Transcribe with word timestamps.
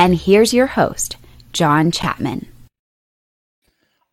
And 0.00 0.14
here's 0.14 0.54
your 0.54 0.66
host, 0.66 1.16
John 1.52 1.90
Chapman. 1.90 2.48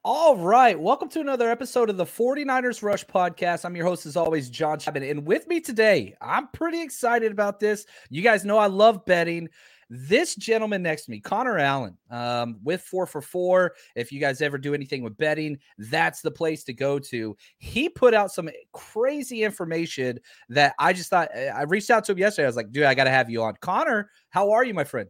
All 0.03 0.35
right. 0.35 0.77
Welcome 0.77 1.07
to 1.11 1.21
another 1.21 1.49
episode 1.49 1.89
of 1.89 1.95
the 1.95 2.03
49ers 2.03 2.83
Rush 2.83 3.05
podcast. 3.05 3.63
I'm 3.63 3.73
your 3.73 3.85
host, 3.85 4.05
as 4.05 4.17
always, 4.17 4.49
John 4.49 4.79
Chapman. 4.79 5.03
And 5.03 5.25
with 5.25 5.47
me 5.47 5.61
today, 5.61 6.13
I'm 6.19 6.49
pretty 6.49 6.81
excited 6.81 7.31
about 7.31 7.61
this. 7.61 7.85
You 8.09 8.21
guys 8.21 8.43
know 8.43 8.57
I 8.57 8.67
love 8.67 9.05
betting. 9.05 9.47
This 9.89 10.35
gentleman 10.35 10.83
next 10.83 11.05
to 11.05 11.11
me, 11.11 11.21
Connor 11.21 11.57
Allen, 11.57 11.97
um, 12.11 12.57
with 12.61 12.81
four 12.81 13.05
for 13.05 13.21
four. 13.21 13.75
If 13.95 14.11
you 14.11 14.19
guys 14.19 14.41
ever 14.41 14.57
do 14.57 14.73
anything 14.73 15.03
with 15.03 15.15
betting, 15.15 15.57
that's 15.77 16.19
the 16.19 16.31
place 16.31 16.65
to 16.65 16.73
go 16.73 16.99
to. 16.99 17.37
He 17.59 17.87
put 17.87 18.13
out 18.13 18.33
some 18.33 18.49
crazy 18.73 19.41
information 19.45 20.19
that 20.49 20.73
I 20.79 20.91
just 20.91 21.09
thought 21.09 21.29
I 21.33 21.61
reached 21.61 21.91
out 21.91 22.03
to 22.03 22.11
him 22.11 22.17
yesterday. 22.17 22.43
I 22.43 22.49
was 22.49 22.57
like, 22.57 22.73
dude, 22.73 22.83
I 22.83 22.93
got 22.93 23.05
to 23.05 23.09
have 23.09 23.29
you 23.29 23.41
on. 23.43 23.53
Connor, 23.61 24.09
how 24.31 24.51
are 24.51 24.65
you, 24.65 24.73
my 24.73 24.83
friend? 24.83 25.07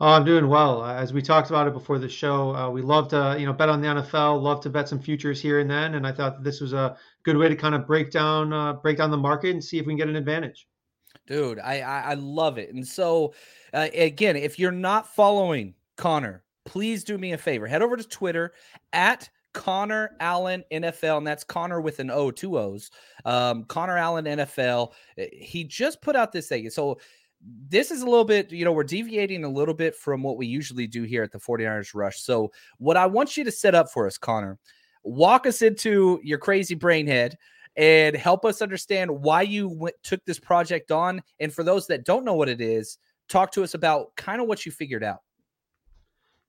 Oh, 0.00 0.08
I'm 0.08 0.24
doing 0.24 0.48
well. 0.48 0.82
Uh, 0.82 0.94
as 0.94 1.12
we 1.12 1.20
talked 1.20 1.50
about 1.50 1.66
it 1.66 1.74
before 1.74 1.98
the 1.98 2.08
show, 2.08 2.54
uh, 2.56 2.70
we 2.70 2.80
love 2.80 3.08
to, 3.08 3.36
you 3.38 3.44
know, 3.44 3.52
bet 3.52 3.68
on 3.68 3.82
the 3.82 3.88
NFL. 3.88 4.40
Love 4.40 4.62
to 4.62 4.70
bet 4.70 4.88
some 4.88 4.98
futures 4.98 5.42
here 5.42 5.60
and 5.60 5.70
then, 5.70 5.94
and 5.94 6.06
I 6.06 6.12
thought 6.12 6.42
this 6.42 6.60
was 6.62 6.72
a 6.72 6.96
good 7.22 7.36
way 7.36 7.50
to 7.50 7.56
kind 7.56 7.74
of 7.74 7.86
break 7.86 8.10
down, 8.10 8.50
uh, 8.52 8.72
break 8.72 8.96
down 8.96 9.10
the 9.10 9.18
market 9.18 9.50
and 9.50 9.62
see 9.62 9.78
if 9.78 9.84
we 9.84 9.92
can 9.92 9.98
get 9.98 10.08
an 10.08 10.16
advantage. 10.16 10.66
Dude, 11.26 11.58
I 11.58 11.80
I, 11.80 12.00
I 12.00 12.14
love 12.14 12.56
it. 12.56 12.72
And 12.72 12.86
so, 12.86 13.34
uh, 13.74 13.88
again, 13.92 14.36
if 14.36 14.58
you're 14.58 14.72
not 14.72 15.14
following 15.14 15.74
Connor, 15.96 16.44
please 16.64 17.04
do 17.04 17.18
me 17.18 17.32
a 17.32 17.38
favor. 17.38 17.66
Head 17.66 17.82
over 17.82 17.96
to 17.96 18.04
Twitter 18.04 18.54
at 18.94 19.28
Connor 19.52 20.16
Allen 20.20 20.64
NFL, 20.72 21.18
and 21.18 21.26
that's 21.26 21.44
Connor 21.44 21.80
with 21.80 21.98
an 21.98 22.10
O, 22.10 22.30
two 22.30 22.58
O's. 22.58 22.90
Um, 23.24 23.64
Connor 23.64 23.98
Allen 23.98 24.24
NFL. 24.24 24.92
He 25.32 25.64
just 25.64 26.00
put 26.00 26.16
out 26.16 26.32
this 26.32 26.48
thing. 26.48 26.70
So 26.70 27.00
this 27.40 27.90
is 27.90 28.02
a 28.02 28.06
little 28.06 28.24
bit, 28.24 28.52
you 28.52 28.64
know, 28.64 28.72
we're 28.72 28.84
deviating 28.84 29.44
a 29.44 29.48
little 29.48 29.74
bit 29.74 29.94
from 29.94 30.22
what 30.22 30.36
we 30.36 30.46
usually 30.46 30.86
do 30.86 31.04
here 31.04 31.22
at 31.22 31.32
the 31.32 31.38
49ers 31.38 31.94
Rush. 31.94 32.20
So, 32.20 32.52
what 32.78 32.96
I 32.96 33.06
want 33.06 33.36
you 33.36 33.44
to 33.44 33.52
set 33.52 33.74
up 33.74 33.90
for 33.90 34.06
us, 34.06 34.18
Connor, 34.18 34.58
walk 35.02 35.46
us 35.46 35.62
into 35.62 36.20
your 36.22 36.38
crazy 36.38 36.74
brain 36.74 37.06
head 37.06 37.36
and 37.76 38.16
help 38.16 38.44
us 38.44 38.60
understand 38.60 39.10
why 39.10 39.42
you 39.42 39.68
went, 39.68 39.94
took 40.02 40.24
this 40.24 40.38
project 40.38 40.90
on. 40.90 41.22
And 41.38 41.52
for 41.52 41.62
those 41.62 41.86
that 41.86 42.04
don't 42.04 42.24
know 42.24 42.34
what 42.34 42.48
it 42.48 42.60
is, 42.60 42.98
talk 43.28 43.52
to 43.52 43.62
us 43.62 43.74
about 43.74 44.14
kind 44.16 44.40
of 44.40 44.48
what 44.48 44.66
you 44.66 44.72
figured 44.72 45.04
out. 45.04 45.20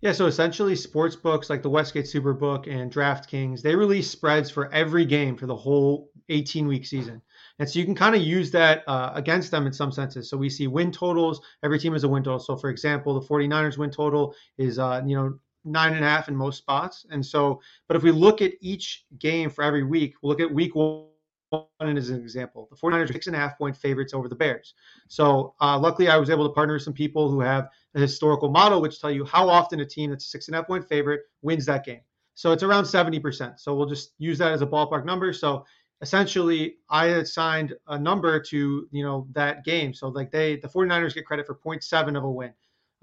Yeah, 0.02 0.14
so 0.14 0.26
essentially, 0.26 0.76
sports 0.76 1.16
books 1.16 1.50
like 1.50 1.62
the 1.62 1.70
Westgate 1.70 2.06
Superbook 2.06 2.68
and 2.68 2.92
DraftKings, 2.92 3.62
they 3.62 3.76
release 3.76 4.10
spreads 4.10 4.50
for 4.50 4.74
every 4.74 5.06
game 5.06 5.38
for 5.38 5.46
the 5.46 5.56
whole 5.56 6.10
18 6.30 6.68
week 6.68 6.88
season. 6.88 7.22
And 7.62 7.70
so 7.70 7.78
you 7.78 7.86
can 7.86 7.94
kind 7.94 8.16
of 8.16 8.24
use 8.24 8.50
that 8.52 8.84
uh, 8.88 9.12
against 9.14 9.52
them 9.52 9.68
in 9.68 9.72
some 9.72 9.92
senses. 9.92 10.28
So 10.28 10.36
we 10.36 10.50
see 10.50 10.66
win 10.66 10.92
totals. 10.92 11.42
Every 11.62 11.78
team 11.78 11.94
has 11.94 12.04
a 12.04 12.10
win 12.10 12.24
total. 12.24 12.40
So 12.40 12.58
for 12.58 12.72
example, 12.72 13.14
the 13.14 13.28
49ers 13.28 13.78
win 13.78 13.92
total 13.92 14.34
is, 14.58 14.80
uh, 14.80 15.04
you 15.06 15.16
know, 15.16 15.38
nine 15.64 15.94
and 15.94 16.04
a 16.04 16.08
half 16.08 16.28
in 16.28 16.36
most 16.36 16.58
spots. 16.58 17.06
And 17.12 17.24
so, 17.24 17.62
but 17.88 17.96
if 17.96 18.02
we 18.02 18.10
look 18.10 18.42
at 18.42 18.54
each 18.62 19.06
game 19.20 19.52
for 19.52 19.64
every 19.64 19.84
week, 19.84 20.16
we'll 20.24 20.32
look 20.32 20.42
at 20.42 20.52
week 20.52 20.74
one 20.74 21.06
as 21.82 22.10
an 22.10 22.20
example. 22.20 22.68
The 22.72 22.78
49ers 22.78 23.12
are 23.12 23.14
six 23.14 23.28
and 23.28 23.36
a 23.36 23.40
half 23.40 23.60
point 23.60 23.78
favorites 23.78 24.16
over 24.16 24.28
the 24.28 24.36
Bears. 24.36 24.74
So 25.08 25.54
uh, 25.62 25.78
luckily, 25.78 26.08
I 26.08 26.18
was 26.18 26.32
able 26.32 26.48
to 26.48 26.54
partner 26.56 26.74
with 26.74 26.82
some 26.82 26.94
people 26.94 27.30
who 27.30 27.42
have 27.42 27.70
a 27.94 28.00
historical 28.00 28.50
model, 28.50 28.82
which 28.82 29.00
tell 29.00 29.12
you 29.12 29.24
how 29.24 29.48
often 29.48 29.82
a 29.82 29.86
team 29.86 30.10
that's 30.10 30.26
a 30.26 30.30
six 30.30 30.48
and 30.48 30.56
a 30.56 30.58
half 30.58 30.68
point 30.68 30.90
favorite 30.90 31.22
wins 31.44 31.68
that 31.68 31.86
game. 31.86 32.02
So 32.34 32.52
it's 32.54 32.64
around 32.64 32.86
70%. 32.86 33.60
So 33.60 33.76
we'll 33.76 33.86
just 33.86 34.14
use 34.18 34.38
that 34.40 34.52
as 34.52 34.64
a 34.64 34.66
ballpark 34.66 35.06
number. 35.06 35.32
So 35.34 35.66
essentially 36.02 36.76
I 36.90 37.08
assigned 37.08 37.74
a 37.88 37.98
number 37.98 38.40
to, 38.40 38.88
you 38.92 39.04
know, 39.04 39.28
that 39.32 39.64
game. 39.64 39.94
So 39.94 40.10
like 40.10 40.32
they, 40.32 40.58
the 40.58 40.68
49ers 40.68 41.14
get 41.14 41.26
credit 41.26 41.46
for 41.46 41.56
0.7 41.56 42.18
of 42.18 42.24
a 42.24 42.30
win. 42.30 42.54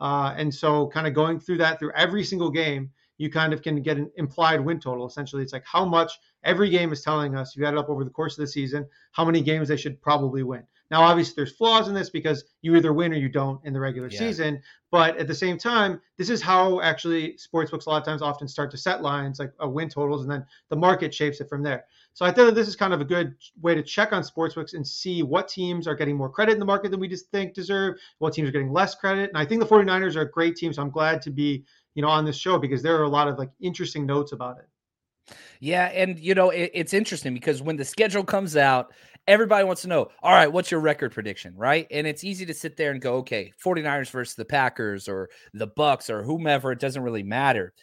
Uh, 0.00 0.34
and 0.36 0.54
so 0.54 0.88
kind 0.88 1.06
of 1.06 1.14
going 1.14 1.40
through 1.40 1.58
that 1.58 1.78
through 1.78 1.92
every 1.92 2.24
single 2.24 2.50
game, 2.50 2.90
you 3.18 3.30
kind 3.30 3.52
of 3.52 3.62
can 3.62 3.82
get 3.82 3.96
an 3.96 4.10
implied 4.16 4.60
win 4.60 4.78
total. 4.78 5.06
Essentially, 5.06 5.42
it's 5.42 5.52
like 5.52 5.64
how 5.66 5.84
much 5.84 6.12
every 6.44 6.70
game 6.70 6.92
is 6.92 7.02
telling 7.02 7.36
us, 7.36 7.56
you 7.56 7.64
add 7.66 7.74
it 7.74 7.78
up 7.78 7.88
over 7.88 8.04
the 8.04 8.10
course 8.10 8.38
of 8.38 8.42
the 8.42 8.46
season, 8.46 8.86
how 9.10 9.24
many 9.24 9.40
games 9.40 9.68
they 9.68 9.76
should 9.76 10.00
probably 10.00 10.44
win. 10.44 10.62
Now, 10.90 11.02
obviously, 11.02 11.34
there's 11.36 11.52
flaws 11.52 11.88
in 11.88 11.94
this 11.94 12.08
because 12.08 12.44
you 12.62 12.74
either 12.76 12.92
win 12.92 13.12
or 13.12 13.16
you 13.16 13.28
don't 13.28 13.62
in 13.64 13.72
the 13.72 13.80
regular 13.80 14.08
yeah. 14.08 14.18
season. 14.18 14.62
But 14.90 15.18
at 15.18 15.26
the 15.26 15.34
same 15.34 15.58
time, 15.58 16.00
this 16.16 16.30
is 16.30 16.40
how 16.40 16.80
actually 16.80 17.34
sportsbooks 17.34 17.86
a 17.86 17.90
lot 17.90 17.98
of 17.98 18.04
times 18.04 18.22
often 18.22 18.48
start 18.48 18.70
to 18.70 18.78
set 18.78 19.02
lines 19.02 19.38
like 19.38 19.52
uh, 19.62 19.68
win 19.68 19.88
totals, 19.88 20.22
and 20.22 20.30
then 20.30 20.46
the 20.70 20.76
market 20.76 21.12
shapes 21.12 21.40
it 21.40 21.48
from 21.48 21.62
there. 21.62 21.84
So 22.18 22.26
I 22.26 22.32
think 22.32 22.48
that 22.48 22.56
this 22.56 22.66
is 22.66 22.74
kind 22.74 22.92
of 22.92 23.00
a 23.00 23.04
good 23.04 23.36
way 23.62 23.76
to 23.76 23.82
check 23.84 24.12
on 24.12 24.24
sportsbooks 24.24 24.74
and 24.74 24.84
see 24.84 25.22
what 25.22 25.46
teams 25.46 25.86
are 25.86 25.94
getting 25.94 26.16
more 26.16 26.28
credit 26.28 26.54
in 26.54 26.58
the 26.58 26.64
market 26.64 26.90
than 26.90 26.98
we 26.98 27.06
just 27.06 27.30
think 27.30 27.54
deserve, 27.54 27.94
what 28.18 28.32
teams 28.32 28.48
are 28.48 28.50
getting 28.50 28.72
less 28.72 28.96
credit. 28.96 29.28
And 29.28 29.38
I 29.38 29.44
think 29.44 29.60
the 29.60 29.68
49ers 29.68 30.16
are 30.16 30.22
a 30.22 30.30
great 30.32 30.56
team. 30.56 30.72
So 30.72 30.82
I'm 30.82 30.90
glad 30.90 31.22
to 31.22 31.30
be, 31.30 31.62
you 31.94 32.02
know, 32.02 32.08
on 32.08 32.24
this 32.24 32.36
show 32.36 32.58
because 32.58 32.82
there 32.82 32.96
are 32.96 33.04
a 33.04 33.08
lot 33.08 33.28
of 33.28 33.38
like 33.38 33.50
interesting 33.60 34.04
notes 34.04 34.32
about 34.32 34.58
it. 34.58 35.36
Yeah, 35.60 35.84
and 35.94 36.18
you 36.18 36.34
know 36.34 36.50
it, 36.50 36.72
it's 36.74 36.92
interesting 36.92 37.34
because 37.34 37.62
when 37.62 37.76
the 37.76 37.84
schedule 37.84 38.24
comes 38.24 38.56
out, 38.56 38.92
everybody 39.28 39.64
wants 39.64 39.82
to 39.82 39.88
know, 39.88 40.08
all 40.20 40.32
right, 40.32 40.52
what's 40.52 40.72
your 40.72 40.80
record 40.80 41.12
prediction, 41.12 41.54
right? 41.54 41.86
And 41.88 42.04
it's 42.04 42.24
easy 42.24 42.44
to 42.46 42.54
sit 42.54 42.76
there 42.76 42.90
and 42.90 43.00
go, 43.00 43.18
okay, 43.18 43.52
49ers 43.64 44.10
versus 44.10 44.34
the 44.34 44.44
Packers 44.44 45.08
or 45.08 45.30
the 45.54 45.68
Bucs 45.68 46.10
or 46.10 46.24
whomever, 46.24 46.72
it 46.72 46.80
doesn't 46.80 47.00
really 47.00 47.22
matter. 47.22 47.74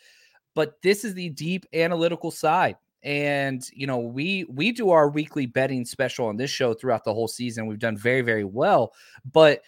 But 0.55 0.81
this 0.81 1.05
is 1.05 1.13
the 1.13 1.29
deep 1.29 1.65
analytical 1.73 2.31
side 2.31 2.75
and 3.05 3.69
you 3.71 3.87
know 3.87 3.99
we 3.99 4.45
we 4.49 4.71
do 4.71 4.89
our 4.89 5.07
weekly 5.09 5.45
betting 5.45 5.85
special 5.85 6.25
on 6.25 6.35
this 6.35 6.51
show 6.51 6.73
throughout 6.73 7.05
the 7.05 7.13
whole 7.13 7.27
season 7.27 7.67
we've 7.67 7.79
done 7.79 7.95
very 7.95 8.21
very 8.21 8.43
well 8.43 8.91
but 9.31 9.61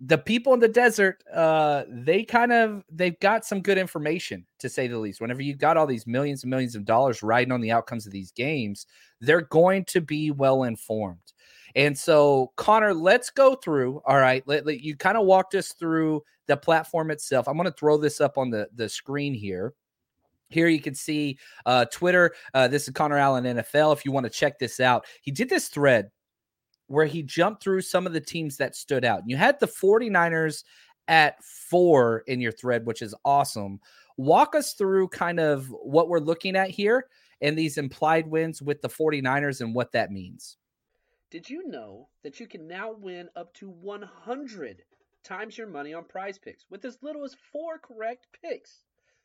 the 0.00 0.18
people 0.18 0.54
in 0.54 0.60
the 0.60 0.68
desert, 0.68 1.22
uh, 1.32 1.84
they 1.88 2.24
kind 2.24 2.52
of 2.52 2.82
they've 2.90 3.20
got 3.20 3.44
some 3.44 3.60
good 3.60 3.76
information 3.76 4.46
to 4.58 4.68
say 4.68 4.88
the 4.88 4.98
least. 4.98 5.20
Whenever 5.20 5.42
you've 5.42 5.58
got 5.58 5.76
all 5.76 5.86
these 5.86 6.06
millions 6.06 6.42
and 6.42 6.50
millions 6.50 6.74
of 6.74 6.86
dollars 6.86 7.22
riding 7.22 7.52
on 7.52 7.60
the 7.60 7.70
outcomes 7.70 8.06
of 8.06 8.12
these 8.12 8.32
games, 8.32 8.86
they're 9.20 9.42
going 9.42 9.84
to 9.86 10.00
be 10.00 10.30
well 10.30 10.62
informed. 10.64 11.18
And 11.76 11.96
so, 11.96 12.50
Connor, 12.56 12.94
let's 12.94 13.30
go 13.30 13.54
through. 13.54 14.00
All 14.06 14.16
right, 14.16 14.42
let, 14.46 14.64
let 14.64 14.80
you 14.80 14.96
kind 14.96 15.18
of 15.18 15.26
walked 15.26 15.54
us 15.54 15.72
through 15.74 16.22
the 16.46 16.56
platform 16.56 17.10
itself. 17.10 17.46
I'm 17.46 17.56
going 17.56 17.66
to 17.70 17.78
throw 17.78 17.98
this 17.98 18.22
up 18.22 18.38
on 18.38 18.48
the 18.48 18.68
the 18.74 18.88
screen 18.88 19.34
here. 19.34 19.74
Here 20.50 20.68
you 20.68 20.80
can 20.80 20.94
see 20.94 21.38
uh, 21.64 21.86
Twitter. 21.86 22.34
Uh, 22.52 22.68
this 22.68 22.86
is 22.86 22.94
Connor 22.94 23.18
Allen 23.18 23.44
NFL. 23.44 23.92
If 23.92 24.04
you 24.04 24.12
want 24.12 24.24
to 24.24 24.30
check 24.30 24.58
this 24.58 24.80
out, 24.80 25.06
he 25.22 25.30
did 25.30 25.48
this 25.48 25.68
thread 25.68 26.10
where 26.88 27.06
he 27.06 27.22
jumped 27.22 27.62
through 27.62 27.80
some 27.80 28.06
of 28.06 28.12
the 28.12 28.20
teams 28.20 28.56
that 28.56 28.74
stood 28.74 29.04
out. 29.04 29.22
You 29.26 29.36
had 29.36 29.60
the 29.60 29.68
49ers 29.68 30.64
at 31.06 31.42
four 31.42 32.24
in 32.26 32.40
your 32.40 32.52
thread, 32.52 32.84
which 32.84 33.00
is 33.00 33.14
awesome. 33.24 33.80
Walk 34.16 34.54
us 34.54 34.74
through 34.74 35.08
kind 35.08 35.40
of 35.40 35.68
what 35.68 36.08
we're 36.08 36.18
looking 36.18 36.56
at 36.56 36.68
here 36.68 37.06
and 37.40 37.56
these 37.56 37.78
implied 37.78 38.26
wins 38.26 38.60
with 38.60 38.82
the 38.82 38.88
49ers 38.88 39.60
and 39.60 39.74
what 39.74 39.92
that 39.92 40.10
means. 40.10 40.56
Did 41.30 41.48
you 41.48 41.68
know 41.68 42.08
that 42.22 42.40
you 42.40 42.46
can 42.46 42.66
now 42.66 42.92
win 42.92 43.28
up 43.36 43.54
to 43.54 43.70
100 43.70 44.82
times 45.22 45.56
your 45.56 45.68
money 45.68 45.94
on 45.94 46.04
prize 46.04 46.38
picks 46.38 46.64
with 46.70 46.84
as 46.84 46.98
little 47.02 47.24
as 47.24 47.36
four 47.52 47.78
correct 47.78 48.26
picks? 48.42 48.80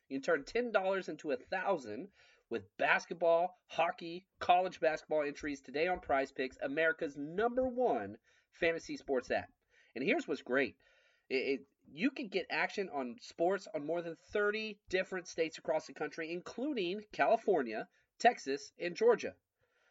You 0.08 0.20
can 0.20 0.22
turn 0.22 0.44
$10 0.44 1.08
into 1.08 1.32
a 1.32 1.36
thousand 1.36 2.08
with 2.48 2.76
basketball, 2.76 3.58
hockey, 3.66 4.26
college 4.38 4.78
basketball 4.78 5.22
entries 5.22 5.60
today 5.60 5.88
on 5.88 5.98
Prize 5.98 6.30
Picks, 6.30 6.56
America's 6.62 7.16
number 7.16 7.66
one 7.66 8.16
fantasy 8.52 8.96
sports 8.96 9.30
app. 9.30 9.50
And 9.96 10.04
here's 10.04 10.28
what's 10.28 10.42
great: 10.42 10.76
it, 11.28 11.34
it, 11.34 11.60
you 11.90 12.10
can 12.10 12.28
get 12.28 12.46
action 12.50 12.88
on 12.90 13.16
sports 13.20 13.66
on 13.74 13.84
more 13.84 14.00
than 14.00 14.16
30 14.30 14.78
different 14.88 15.26
states 15.26 15.58
across 15.58 15.86
the 15.86 15.92
country, 15.92 16.32
including 16.32 17.02
California, 17.12 17.88
Texas, 18.18 18.72
and 18.78 18.94
Georgia. 18.94 19.34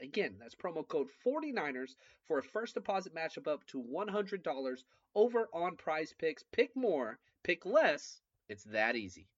Again, 0.00 0.36
that's 0.38 0.54
promo 0.54 0.86
code 0.86 1.08
49ers 1.26 1.94
for 2.26 2.38
a 2.38 2.42
first 2.42 2.74
deposit 2.74 3.14
match 3.14 3.36
of 3.36 3.48
up 3.48 3.66
to 3.68 3.82
$100 3.82 4.76
over 5.14 5.48
on 5.52 5.76
prize 5.76 6.14
picks. 6.18 6.42
Pick 6.52 6.74
more, 6.76 7.18
pick 7.42 7.64
less. 7.64 8.20
It's 8.48 8.64
that 8.64 8.96
easy. 8.96 9.28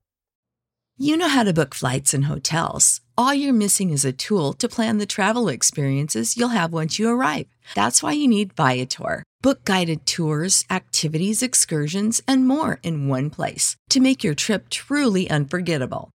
You 0.98 1.18
know 1.18 1.28
how 1.28 1.44
to 1.44 1.52
book 1.52 1.74
flights 1.74 2.14
and 2.14 2.24
hotels. 2.24 3.02
All 3.18 3.34
you're 3.34 3.52
missing 3.52 3.90
is 3.90 4.04
a 4.04 4.14
tool 4.14 4.54
to 4.54 4.66
plan 4.66 4.96
the 4.96 5.04
travel 5.04 5.46
experiences 5.48 6.38
you'll 6.38 6.56
have 6.56 6.72
once 6.72 6.98
you 6.98 7.10
arrive. 7.10 7.48
That's 7.74 8.02
why 8.02 8.12
you 8.12 8.26
need 8.26 8.54
Viator. 8.54 9.22
Book 9.42 9.62
guided 9.64 10.06
tours, 10.06 10.64
activities, 10.70 11.42
excursions, 11.42 12.22
and 12.26 12.48
more 12.48 12.80
in 12.82 13.08
one 13.08 13.28
place 13.28 13.76
to 13.90 14.00
make 14.00 14.24
your 14.24 14.34
trip 14.34 14.70
truly 14.70 15.28
unforgettable. 15.28 16.10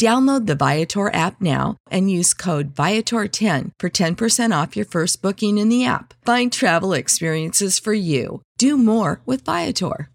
Download 0.00 0.46
the 0.46 0.54
Viator 0.54 1.14
app 1.14 1.42
now 1.42 1.76
and 1.90 2.10
use 2.10 2.32
code 2.32 2.74
Viator10 2.74 3.72
for 3.78 3.90
10% 3.90 4.62
off 4.62 4.74
your 4.74 4.86
first 4.86 5.20
booking 5.20 5.58
in 5.58 5.68
the 5.68 5.84
app. 5.84 6.14
Find 6.24 6.50
travel 6.50 6.94
experiences 6.94 7.78
for 7.78 7.92
you. 7.92 8.40
Do 8.56 8.78
more 8.78 9.20
with 9.26 9.44
Viator. 9.44 10.08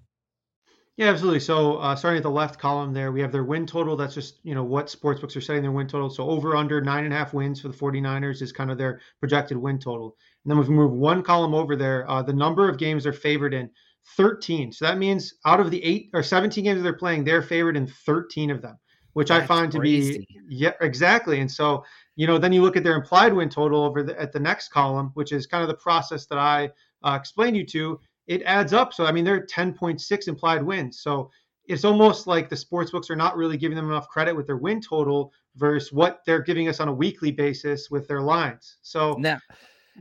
Yeah, 0.97 1.09
absolutely. 1.09 1.41
So, 1.41 1.77
uh, 1.77 1.95
starting 1.95 2.17
at 2.17 2.23
the 2.23 2.31
left 2.31 2.57
column 2.57 2.93
there, 2.93 3.11
we 3.11 3.21
have 3.21 3.31
their 3.31 3.43
win 3.43 3.67
total. 3.67 3.95
That's 3.95 4.15
just, 4.15 4.39
you 4.41 4.55
know, 4.55 4.63
what 4.63 4.87
sportsbooks 4.87 5.35
are 5.35 5.41
setting 5.41 5.61
their 5.61 5.71
win 5.71 5.87
total. 5.87 6.09
So, 6.09 6.27
over 6.31 6.55
under 6.55 6.81
nine 6.81 7.03
and 7.03 7.13
a 7.13 7.17
half 7.17 7.35
wins 7.35 7.61
for 7.61 7.67
the 7.67 7.77
49ers 7.77 8.41
is 8.41 8.51
kind 8.51 8.71
of 8.71 8.79
their 8.79 9.01
projected 9.19 9.55
win 9.55 9.77
total. 9.77 10.17
And 10.45 10.51
then 10.51 10.57
if 10.57 10.67
we 10.67 10.73
move 10.73 10.93
one 10.93 11.21
column 11.21 11.53
over 11.53 11.75
there, 11.75 12.09
uh, 12.09 12.23
the 12.23 12.33
number 12.33 12.67
of 12.67 12.79
games 12.79 13.03
they're 13.03 13.13
favored 13.13 13.53
in 13.53 13.69
13. 14.17 14.71
So, 14.71 14.85
that 14.85 14.97
means 14.97 15.35
out 15.45 15.59
of 15.59 15.69
the 15.69 15.83
eight 15.83 16.09
or 16.11 16.23
17 16.23 16.63
games 16.63 16.81
they're 16.81 16.93
playing, 16.93 17.23
they're 17.23 17.43
favored 17.43 17.77
in 17.77 17.85
13 17.85 18.49
of 18.49 18.63
them 18.63 18.79
which 19.15 19.29
That's 19.29 19.45
I 19.45 19.47
find 19.47 19.73
crazy. 19.73 20.13
to 20.13 20.19
be 20.19 20.39
yeah 20.49 20.73
exactly. 20.81 21.39
And 21.39 21.49
so 21.49 21.85
you 22.17 22.27
know 22.27 22.37
then 22.37 22.51
you 22.51 22.61
look 22.61 22.75
at 22.75 22.83
their 22.83 22.95
implied 22.95 23.33
win 23.33 23.49
total 23.49 23.83
over 23.83 24.03
the, 24.03 24.19
at 24.19 24.33
the 24.33 24.39
next 24.39 24.69
column, 24.69 25.11
which 25.13 25.31
is 25.31 25.47
kind 25.47 25.63
of 25.63 25.69
the 25.69 25.75
process 25.75 26.25
that 26.27 26.37
I 26.37 26.69
uh, 27.03 27.17
explained 27.19 27.55
you 27.55 27.65
to. 27.67 27.99
It 28.27 28.43
adds 28.43 28.73
up. 28.73 28.93
So 28.93 29.05
I 29.05 29.13
mean 29.13 29.23
they're 29.23 29.45
10.6 29.45 30.27
implied 30.27 30.61
wins. 30.61 30.99
So 30.99 31.31
it's 31.65 31.85
almost 31.85 32.27
like 32.27 32.49
the 32.49 32.57
sports 32.57 32.91
books 32.91 33.09
are 33.09 33.15
not 33.15 33.37
really 33.37 33.55
giving 33.57 33.77
them 33.77 33.89
enough 33.89 34.09
credit 34.09 34.35
with 34.35 34.47
their 34.47 34.57
win 34.57 34.81
total 34.81 35.31
versus 35.55 35.93
what 35.93 36.19
they're 36.25 36.41
giving 36.41 36.67
us 36.67 36.81
on 36.81 36.89
a 36.89 36.93
weekly 36.93 37.31
basis 37.31 37.89
with 37.89 38.09
their 38.09 38.21
lines. 38.21 38.77
So 38.81 39.15
now 39.17 39.39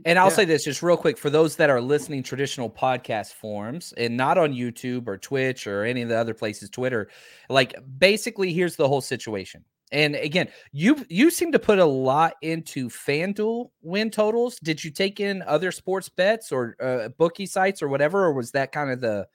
and 0.03 0.19
I'll 0.19 0.27
yeah. 0.27 0.35
say 0.35 0.45
this 0.45 0.65
just 0.65 0.83
real 0.83 0.97
quick 0.97 1.17
for 1.17 1.29
those 1.29 1.55
that 1.55 1.69
are 1.69 1.79
listening 1.79 2.23
traditional 2.23 2.69
podcast 2.69 3.33
forms 3.33 3.93
and 3.97 4.17
not 4.17 4.37
on 4.37 4.53
YouTube 4.53 5.07
or 5.07 5.17
Twitch 5.17 5.67
or 5.67 5.85
any 5.85 6.01
of 6.01 6.09
the 6.09 6.17
other 6.17 6.33
places, 6.33 6.69
Twitter, 6.69 7.09
like 7.49 7.75
basically 7.97 8.51
here's 8.51 8.75
the 8.75 8.87
whole 8.87 9.01
situation. 9.01 9.63
And 9.91 10.15
again, 10.15 10.49
you 10.71 11.05
you 11.09 11.29
seem 11.29 11.51
to 11.51 11.59
put 11.59 11.79
a 11.79 11.85
lot 11.85 12.33
into 12.41 12.89
FanDuel 12.89 13.69
win 13.81 14.09
totals. 14.09 14.57
Did 14.57 14.83
you 14.83 14.91
take 14.91 15.19
in 15.19 15.43
other 15.43 15.71
sports 15.71 16.09
bets 16.09 16.51
or 16.51 16.75
uh, 16.81 17.09
bookie 17.09 17.45
sites 17.45 17.81
or 17.81 17.87
whatever, 17.87 18.25
or 18.25 18.33
was 18.33 18.51
that 18.51 18.71
kind 18.71 18.89
of 18.89 18.99
the 18.99 19.27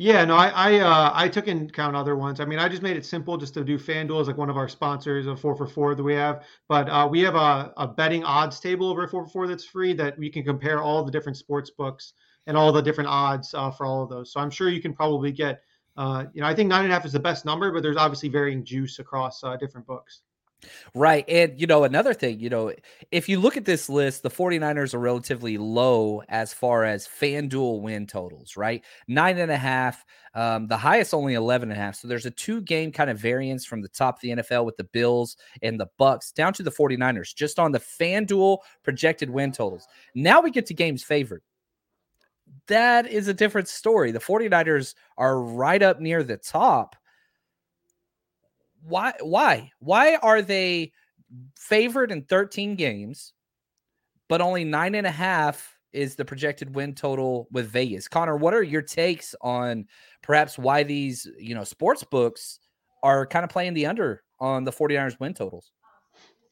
yeah, 0.00 0.24
no, 0.24 0.36
I 0.36 0.48
I, 0.50 0.78
uh, 0.78 1.10
I 1.12 1.28
took 1.28 1.48
in 1.48 1.68
count 1.68 1.96
other 1.96 2.14
ones. 2.14 2.38
I 2.38 2.44
mean, 2.44 2.60
I 2.60 2.68
just 2.68 2.82
made 2.82 2.96
it 2.96 3.04
simple 3.04 3.36
just 3.36 3.52
to 3.54 3.64
do 3.64 3.76
FanDuel 3.76 4.20
as 4.20 4.28
like 4.28 4.36
one 4.36 4.48
of 4.48 4.56
our 4.56 4.68
sponsors 4.68 5.26
of 5.26 5.40
four 5.40 5.56
for 5.56 5.66
four 5.66 5.96
that 5.96 6.02
we 6.04 6.14
have. 6.14 6.44
But 6.68 6.88
uh, 6.88 7.08
we 7.10 7.20
have 7.22 7.34
a, 7.34 7.72
a 7.76 7.88
betting 7.88 8.22
odds 8.22 8.60
table 8.60 8.88
over 8.88 9.08
four 9.08 9.24
for 9.24 9.30
four 9.30 9.48
that's 9.48 9.64
free 9.64 9.92
that 9.94 10.16
we 10.16 10.30
can 10.30 10.44
compare 10.44 10.80
all 10.80 11.02
the 11.02 11.10
different 11.10 11.36
sports 11.36 11.70
books 11.70 12.12
and 12.46 12.56
all 12.56 12.70
the 12.70 12.80
different 12.80 13.10
odds 13.10 13.52
uh, 13.54 13.72
for 13.72 13.86
all 13.86 14.04
of 14.04 14.08
those. 14.08 14.32
So 14.32 14.38
I'm 14.38 14.50
sure 14.50 14.68
you 14.68 14.80
can 14.80 14.94
probably 14.94 15.32
get, 15.32 15.62
uh, 15.96 16.26
you 16.32 16.42
know, 16.42 16.46
I 16.46 16.54
think 16.54 16.68
nine 16.68 16.84
and 16.84 16.92
a 16.92 16.94
half 16.94 17.04
is 17.04 17.12
the 17.12 17.18
best 17.18 17.44
number, 17.44 17.72
but 17.72 17.82
there's 17.82 17.96
obviously 17.96 18.28
varying 18.28 18.64
juice 18.64 19.00
across 19.00 19.42
uh, 19.42 19.56
different 19.56 19.84
books. 19.84 20.22
Right. 20.94 21.24
And, 21.28 21.60
you 21.60 21.66
know, 21.66 21.84
another 21.84 22.12
thing, 22.12 22.40
you 22.40 22.50
know, 22.50 22.72
if 23.12 23.28
you 23.28 23.38
look 23.38 23.56
at 23.56 23.64
this 23.64 23.88
list, 23.88 24.22
the 24.22 24.30
49ers 24.30 24.92
are 24.92 24.98
relatively 24.98 25.56
low 25.56 26.22
as 26.28 26.52
far 26.52 26.84
as 26.84 27.06
FanDuel 27.06 27.80
win 27.80 28.06
totals, 28.06 28.56
right? 28.56 28.84
Nine 29.06 29.38
and 29.38 29.52
a 29.52 29.56
half. 29.56 30.04
Um, 30.34 30.66
the 30.66 30.76
highest 30.76 31.14
only 31.14 31.34
11 31.34 31.70
and 31.70 31.78
a 31.78 31.82
half. 31.82 31.94
So 31.96 32.08
there's 32.08 32.26
a 32.26 32.30
two 32.30 32.60
game 32.60 32.90
kind 32.90 33.08
of 33.08 33.18
variance 33.18 33.64
from 33.64 33.82
the 33.82 33.88
top 33.88 34.16
of 34.16 34.20
the 34.20 34.30
NFL 34.30 34.64
with 34.64 34.76
the 34.76 34.84
Bills 34.84 35.36
and 35.62 35.78
the 35.78 35.88
Bucs 35.98 36.32
down 36.34 36.52
to 36.54 36.62
the 36.62 36.70
49ers, 36.72 37.34
just 37.34 37.58
on 37.58 37.72
the 37.72 37.80
FanDuel 37.80 38.58
projected 38.82 39.30
win 39.30 39.52
totals. 39.52 39.86
Now 40.14 40.40
we 40.40 40.50
get 40.50 40.66
to 40.66 40.74
games 40.74 41.04
favored. 41.04 41.42
That 42.66 43.06
is 43.06 43.28
a 43.28 43.34
different 43.34 43.68
story. 43.68 44.10
The 44.10 44.18
49ers 44.18 44.94
are 45.16 45.40
right 45.40 45.82
up 45.82 46.00
near 46.00 46.22
the 46.22 46.36
top 46.36 46.96
why 48.82 49.12
why 49.20 49.70
why 49.80 50.16
are 50.16 50.42
they 50.42 50.92
favored 51.56 52.10
in 52.10 52.22
13 52.22 52.76
games 52.76 53.32
but 54.28 54.40
only 54.40 54.64
nine 54.64 54.94
and 54.94 55.06
a 55.06 55.10
half 55.10 55.76
is 55.92 56.14
the 56.16 56.24
projected 56.24 56.74
win 56.74 56.94
total 56.94 57.48
with 57.50 57.68
vegas 57.68 58.08
connor 58.08 58.36
what 58.36 58.54
are 58.54 58.62
your 58.62 58.82
takes 58.82 59.34
on 59.40 59.86
perhaps 60.22 60.58
why 60.58 60.82
these 60.82 61.28
you 61.38 61.54
know 61.54 61.64
sports 61.64 62.04
books 62.04 62.60
are 63.02 63.26
kind 63.26 63.44
of 63.44 63.50
playing 63.50 63.74
the 63.74 63.86
under 63.86 64.22
on 64.40 64.64
the 64.64 64.72
49ers 64.72 65.18
win 65.20 65.34
totals 65.34 65.72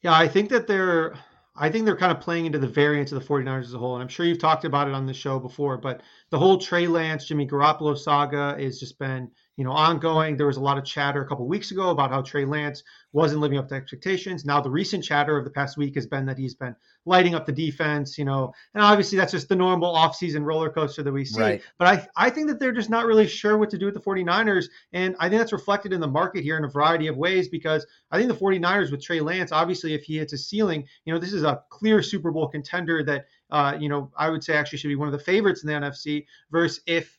yeah 0.02 0.14
i 0.14 0.28
think 0.28 0.49
that 0.49 0.66
they're 0.66 1.14
I 1.59 1.71
think 1.71 1.87
they're 1.87 1.97
kind 1.97 2.12
of 2.12 2.21
playing 2.21 2.47
into 2.47 2.59
the 2.59 2.68
variance 2.68 3.12
of 3.12 3.21
the 3.21 3.26
49ers 3.26 3.62
as 3.62 3.75
a 3.75 3.78
whole. 3.78 3.95
And 3.95 4.02
I'm 4.02 4.09
sure 4.09 4.26
you've 4.26 4.38
talked 4.38 4.64
about 4.64 4.88
it 4.88 4.95
on 4.95 5.06
the 5.06 5.14
show 5.14 5.38
before, 5.38 5.78
but 5.78 6.02
the 6.30 6.38
whole 6.38 6.59
Trey 6.59 6.87
Lance, 6.87 7.26
Jimmy 7.26 7.47
Garoppolo 7.47 7.97
saga 7.97 8.56
has 8.61 8.78
just 8.78 8.99
been 8.99 9.30
you 9.56 9.64
know, 9.64 9.72
ongoing. 9.72 10.36
There 10.36 10.46
was 10.46 10.58
a 10.58 10.62
lot 10.62 10.76
of 10.78 10.84
chatter 10.84 11.22
a 11.22 11.26
couple 11.26 11.46
weeks 11.46 11.70
ago 11.70 11.90
about 11.90 12.10
how 12.10 12.22
Trey 12.22 12.44
Lance 12.44 12.82
wasn't 13.12 13.40
living 13.40 13.56
up 13.56 13.68
to 13.68 13.75
expectations. 13.75 14.44
Now, 14.44 14.60
the 14.60 14.70
recent 14.70 15.02
chatter 15.02 15.36
of 15.36 15.44
the 15.44 15.50
past 15.50 15.78
week 15.78 15.94
has 15.94 16.06
been 16.06 16.26
that 16.26 16.36
he's 16.36 16.54
been 16.54 16.76
lighting 17.06 17.34
up 17.34 17.46
the 17.46 17.52
defense, 17.52 18.18
you 18.18 18.26
know, 18.26 18.52
and 18.75 18.82
obviously 18.82 19.16
that's 19.16 19.32
just 19.32 19.48
the 19.48 19.56
normal 19.56 19.94
offseason 19.94 20.44
roller 20.44 20.68
coaster 20.68 21.02
that 21.02 21.12
we 21.12 21.25
see. 21.25 21.40
Right. 21.40 21.62
But 21.78 21.88
I, 21.88 22.26
I 22.26 22.30
think 22.30 22.48
that 22.48 22.60
they're 22.60 22.72
just 22.72 22.90
not 22.90 23.06
really 23.06 23.26
sure 23.26 23.56
what 23.56 23.70
to 23.70 23.78
do 23.78 23.86
with 23.86 23.94
the 23.94 24.00
49ers. 24.00 24.66
And 24.92 25.16
I 25.18 25.28
think 25.28 25.40
that's 25.40 25.52
reflected 25.52 25.92
in 25.94 26.00
the 26.00 26.06
market 26.06 26.42
here 26.42 26.58
in 26.58 26.64
a 26.64 26.68
variety 26.68 27.06
of 27.06 27.16
ways 27.16 27.48
because 27.48 27.86
I 28.10 28.18
think 28.18 28.28
the 28.28 28.38
49ers 28.38 28.90
with 28.90 29.02
Trey 29.02 29.20
Lance, 29.20 29.52
obviously, 29.52 29.94
if 29.94 30.02
he 30.02 30.18
hits 30.18 30.34
a 30.34 30.38
ceiling, 30.38 30.84
you 31.06 31.14
know, 31.14 31.18
this 31.18 31.32
is 31.32 31.44
a 31.44 31.62
clear 31.70 32.02
Super 32.02 32.30
Bowl 32.30 32.48
contender 32.48 33.02
that, 33.04 33.26
uh, 33.50 33.76
you 33.80 33.88
know, 33.88 34.10
I 34.18 34.28
would 34.28 34.44
say 34.44 34.54
actually 34.54 34.78
should 34.78 34.88
be 34.88 34.96
one 34.96 35.08
of 35.08 35.12
the 35.12 35.25
favorites 35.25 35.62
in 35.62 35.68
the 35.68 35.75
NFC 35.75 36.26
versus 36.50 36.82
if 36.86 37.18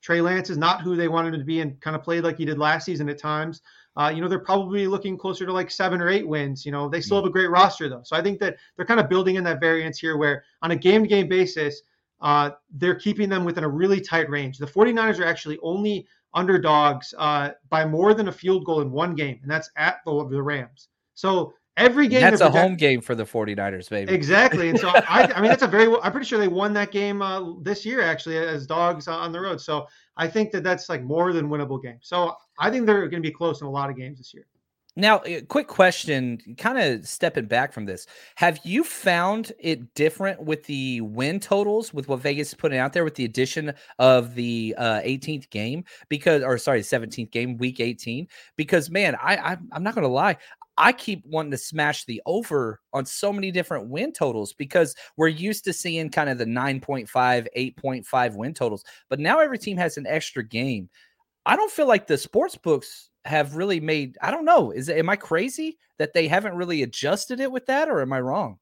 Trey 0.00 0.20
Lance 0.20 0.50
is 0.50 0.58
not 0.58 0.80
who 0.82 0.96
they 0.96 1.08
wanted 1.08 1.34
him 1.34 1.40
to 1.40 1.46
be 1.46 1.60
and 1.60 1.80
kind 1.80 1.94
of 1.94 2.02
played 2.02 2.24
like 2.24 2.36
he 2.36 2.44
did 2.44 2.58
last 2.58 2.84
season 2.84 3.08
at 3.08 3.18
times. 3.18 3.62
Uh, 3.96 4.10
you 4.14 4.20
know, 4.20 4.28
they're 4.28 4.38
probably 4.38 4.86
looking 4.86 5.18
closer 5.18 5.44
to 5.44 5.52
like 5.52 5.70
seven 5.70 6.00
or 6.00 6.08
eight 6.08 6.26
wins. 6.26 6.64
You 6.64 6.72
know, 6.72 6.88
they 6.88 7.00
still 7.00 7.18
have 7.18 7.26
a 7.26 7.30
great 7.30 7.50
roster 7.50 7.88
though. 7.88 8.02
So 8.04 8.16
I 8.16 8.22
think 8.22 8.38
that 8.40 8.56
they're 8.76 8.86
kind 8.86 9.00
of 9.00 9.08
building 9.08 9.36
in 9.36 9.44
that 9.44 9.60
variance 9.60 9.98
here 9.98 10.16
where 10.16 10.44
on 10.62 10.70
a 10.70 10.76
game 10.76 11.02
to 11.02 11.08
game 11.08 11.28
basis, 11.28 11.82
uh, 12.20 12.50
they're 12.70 12.94
keeping 12.94 13.28
them 13.28 13.44
within 13.44 13.64
a 13.64 13.68
really 13.68 14.00
tight 14.00 14.30
range. 14.30 14.58
The 14.58 14.66
49ers 14.66 15.18
are 15.18 15.24
actually 15.24 15.58
only 15.62 16.06
underdogs 16.34 17.14
uh, 17.18 17.50
by 17.68 17.84
more 17.84 18.14
than 18.14 18.28
a 18.28 18.32
field 18.32 18.64
goal 18.64 18.82
in 18.82 18.90
one 18.90 19.14
game, 19.14 19.40
and 19.42 19.50
that's 19.50 19.70
at 19.76 19.98
the, 20.04 20.28
the 20.28 20.42
Rams. 20.42 20.88
So 21.14 21.52
Every 21.80 22.08
game 22.08 22.20
that's 22.20 22.40
a 22.40 22.50
home 22.50 22.76
game 22.76 23.00
for 23.00 23.14
the 23.14 23.24
49ers, 23.24 23.88
baby. 23.88 24.12
Exactly. 24.12 24.68
And 24.68 24.78
so 24.78 24.88
I, 24.94 25.32
I 25.34 25.40
mean, 25.40 25.50
that's 25.50 25.62
a 25.62 25.66
very, 25.66 25.92
I'm 26.02 26.12
pretty 26.12 26.26
sure 26.26 26.38
they 26.38 26.48
won 26.48 26.72
that 26.74 26.90
game 26.90 27.22
uh, 27.22 27.54
this 27.62 27.84
year 27.84 28.02
actually 28.02 28.38
as 28.38 28.66
dogs 28.66 29.08
on 29.08 29.32
the 29.32 29.40
road. 29.40 29.60
So 29.60 29.86
I 30.16 30.28
think 30.28 30.50
that 30.52 30.62
that's 30.62 30.88
like 30.88 31.02
more 31.02 31.32
than 31.32 31.48
winnable 31.48 31.82
game. 31.82 31.98
So 32.00 32.34
I 32.58 32.70
think 32.70 32.86
they're 32.86 33.08
going 33.08 33.22
to 33.22 33.28
be 33.28 33.34
close 33.34 33.60
in 33.60 33.66
a 33.66 33.70
lot 33.70 33.90
of 33.90 33.96
games 33.96 34.18
this 34.18 34.34
year. 34.34 34.46
Now, 34.96 35.22
quick 35.48 35.68
question, 35.68 36.56
kind 36.58 36.76
of 36.76 37.06
stepping 37.06 37.46
back 37.46 37.72
from 37.72 37.84
this. 37.84 38.06
Have 38.34 38.58
you 38.64 38.82
found 38.82 39.52
it 39.60 39.94
different 39.94 40.42
with 40.42 40.64
the 40.64 41.00
win 41.00 41.38
totals 41.38 41.94
with 41.94 42.08
what 42.08 42.20
Vegas 42.20 42.48
is 42.48 42.54
putting 42.54 42.78
out 42.78 42.92
there 42.92 43.04
with 43.04 43.14
the 43.14 43.24
addition 43.24 43.72
of 44.00 44.34
the 44.34 44.74
uh, 44.76 45.00
18th 45.00 45.48
game? 45.50 45.84
Because, 46.08 46.42
or 46.42 46.58
sorry, 46.58 46.80
17th 46.80 47.30
game, 47.30 47.56
week 47.56 47.78
18? 47.78 48.26
Because, 48.56 48.90
man, 48.90 49.14
I, 49.14 49.36
I 49.36 49.56
I'm 49.72 49.84
not 49.84 49.94
going 49.94 50.06
to 50.06 50.12
lie. 50.12 50.36
I 50.80 50.92
keep 50.92 51.26
wanting 51.26 51.50
to 51.50 51.58
smash 51.58 52.06
the 52.06 52.22
over 52.24 52.80
on 52.94 53.04
so 53.04 53.34
many 53.34 53.50
different 53.50 53.90
win 53.90 54.14
totals 54.14 54.54
because 54.54 54.96
we're 55.18 55.28
used 55.28 55.62
to 55.64 55.74
seeing 55.74 56.08
kind 56.08 56.30
of 56.30 56.38
the 56.38 56.46
9.5, 56.46 57.06
8.5 57.06 58.36
win 58.36 58.54
totals. 58.54 58.82
But 59.10 59.20
now 59.20 59.40
every 59.40 59.58
team 59.58 59.76
has 59.76 59.98
an 59.98 60.06
extra 60.06 60.42
game. 60.42 60.88
I 61.44 61.54
don't 61.54 61.70
feel 61.70 61.86
like 61.86 62.06
the 62.06 62.16
sports 62.16 62.56
books 62.56 63.10
have 63.26 63.56
really 63.56 63.78
made, 63.78 64.16
I 64.22 64.30
don't 64.30 64.46
know, 64.46 64.70
is 64.70 64.88
am 64.88 65.10
I 65.10 65.16
crazy 65.16 65.76
that 65.98 66.14
they 66.14 66.26
haven't 66.26 66.56
really 66.56 66.82
adjusted 66.82 67.40
it 67.40 67.52
with 67.52 67.66
that 67.66 67.90
or 67.90 68.00
am 68.00 68.14
I 68.14 68.22
wrong? 68.22 68.58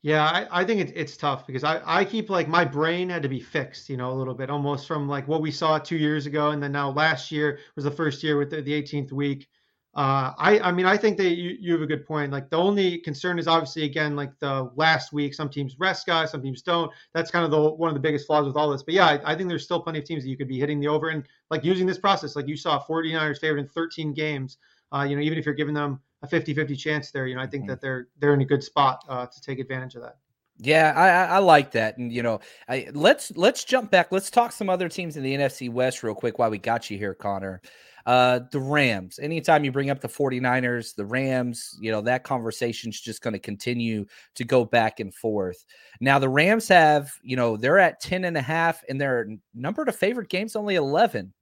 Yeah, 0.00 0.24
I, 0.24 0.62
I 0.62 0.64
think 0.64 0.80
it, 0.80 0.96
it's 0.96 1.18
tough 1.18 1.46
because 1.46 1.64
I, 1.64 1.82
I 1.84 2.06
keep 2.06 2.30
like 2.30 2.48
my 2.48 2.64
brain 2.64 3.10
had 3.10 3.22
to 3.24 3.28
be 3.28 3.40
fixed, 3.40 3.90
you 3.90 3.98
know, 3.98 4.10
a 4.10 4.14
little 4.14 4.34
bit 4.34 4.48
almost 4.48 4.88
from 4.88 5.06
like 5.06 5.28
what 5.28 5.42
we 5.42 5.50
saw 5.50 5.78
two 5.78 5.98
years 5.98 6.24
ago. 6.24 6.52
And 6.52 6.62
then 6.62 6.72
now 6.72 6.90
last 6.92 7.30
year 7.30 7.58
was 7.76 7.84
the 7.84 7.90
first 7.90 8.22
year 8.22 8.38
with 8.38 8.48
the, 8.48 8.62
the 8.62 8.82
18th 8.82 9.12
week. 9.12 9.48
Uh, 9.94 10.32
I, 10.38 10.58
I 10.60 10.72
mean, 10.72 10.86
I 10.86 10.96
think 10.96 11.18
that 11.18 11.36
you, 11.36 11.56
you 11.60 11.72
have 11.72 11.82
a 11.82 11.86
good 11.86 12.06
point. 12.06 12.32
Like 12.32 12.48
the 12.48 12.56
only 12.56 12.98
concern 12.98 13.38
is 13.38 13.46
obviously 13.46 13.82
again, 13.84 14.16
like 14.16 14.38
the 14.38 14.70
last 14.74 15.12
week, 15.12 15.34
some 15.34 15.50
teams 15.50 15.76
rest 15.78 16.06
guys, 16.06 16.30
some 16.30 16.42
teams 16.42 16.62
don't. 16.62 16.90
That's 17.12 17.30
kind 17.30 17.44
of 17.44 17.50
the 17.50 17.60
one 17.60 17.88
of 17.88 17.94
the 17.94 18.00
biggest 18.00 18.26
flaws 18.26 18.46
with 18.46 18.56
all 18.56 18.70
this. 18.70 18.82
But 18.82 18.94
yeah, 18.94 19.06
I, 19.06 19.32
I 19.32 19.36
think 19.36 19.50
there's 19.50 19.64
still 19.64 19.80
plenty 19.80 19.98
of 19.98 20.06
teams 20.06 20.22
that 20.22 20.30
you 20.30 20.36
could 20.36 20.48
be 20.48 20.58
hitting 20.58 20.80
the 20.80 20.88
over 20.88 21.10
and 21.10 21.24
like 21.50 21.62
using 21.62 21.86
this 21.86 21.98
process. 21.98 22.36
Like 22.36 22.48
you 22.48 22.56
saw 22.56 22.82
49ers 22.82 23.38
favored 23.38 23.58
in 23.58 23.68
13 23.68 24.14
games. 24.14 24.56
Uh, 24.94 25.02
you 25.02 25.14
know, 25.14 25.22
even 25.22 25.38
if 25.38 25.44
you're 25.44 25.54
giving 25.54 25.74
them 25.74 26.00
a 26.22 26.26
50-50 26.26 26.78
chance 26.78 27.10
there, 27.10 27.26
you 27.26 27.34
know, 27.34 27.42
I 27.42 27.46
think 27.46 27.64
mm-hmm. 27.64 27.70
that 27.70 27.80
they're 27.82 28.08
they're 28.18 28.34
in 28.34 28.40
a 28.40 28.46
good 28.46 28.64
spot 28.64 29.04
uh, 29.10 29.26
to 29.26 29.40
take 29.42 29.58
advantage 29.58 29.94
of 29.94 30.02
that. 30.02 30.16
Yeah, 30.58 30.92
I, 30.94 31.36
I 31.36 31.38
like 31.38 31.72
that, 31.72 31.98
and 31.98 32.12
you 32.12 32.22
know, 32.22 32.40
I, 32.68 32.88
let's 32.92 33.32
let's 33.36 33.64
jump 33.64 33.90
back. 33.90 34.12
Let's 34.12 34.30
talk 34.30 34.52
some 34.52 34.70
other 34.70 34.88
teams 34.88 35.16
in 35.16 35.22
the 35.22 35.34
NFC 35.34 35.70
West 35.70 36.02
real 36.02 36.14
quick 36.14 36.38
while 36.38 36.50
we 36.50 36.58
got 36.58 36.90
you 36.90 36.96
here, 36.96 37.14
Connor. 37.14 37.60
Uh, 38.04 38.40
the 38.50 38.60
Rams. 38.60 39.18
Anytime 39.20 39.64
you 39.64 39.72
bring 39.72 39.90
up 39.90 40.00
the 40.00 40.08
49ers, 40.08 40.94
the 40.94 41.04
Rams, 41.04 41.78
you 41.80 41.92
know, 41.92 42.00
that 42.02 42.24
conversation's 42.24 43.00
just 43.00 43.22
going 43.22 43.32
to 43.32 43.38
continue 43.38 44.06
to 44.34 44.44
go 44.44 44.64
back 44.64 45.00
and 45.00 45.14
forth. 45.14 45.64
Now, 46.00 46.18
the 46.18 46.28
Rams 46.28 46.68
have, 46.68 47.12
you 47.22 47.36
know, 47.36 47.56
they're 47.56 47.78
at 47.78 48.00
10 48.00 48.24
and 48.24 48.36
a 48.36 48.42
half, 48.42 48.82
and 48.88 49.00
their 49.00 49.28
number 49.54 49.84
to 49.84 49.92
favorite 49.92 50.28
games 50.28 50.56
only 50.56 50.74
11. 50.74 51.32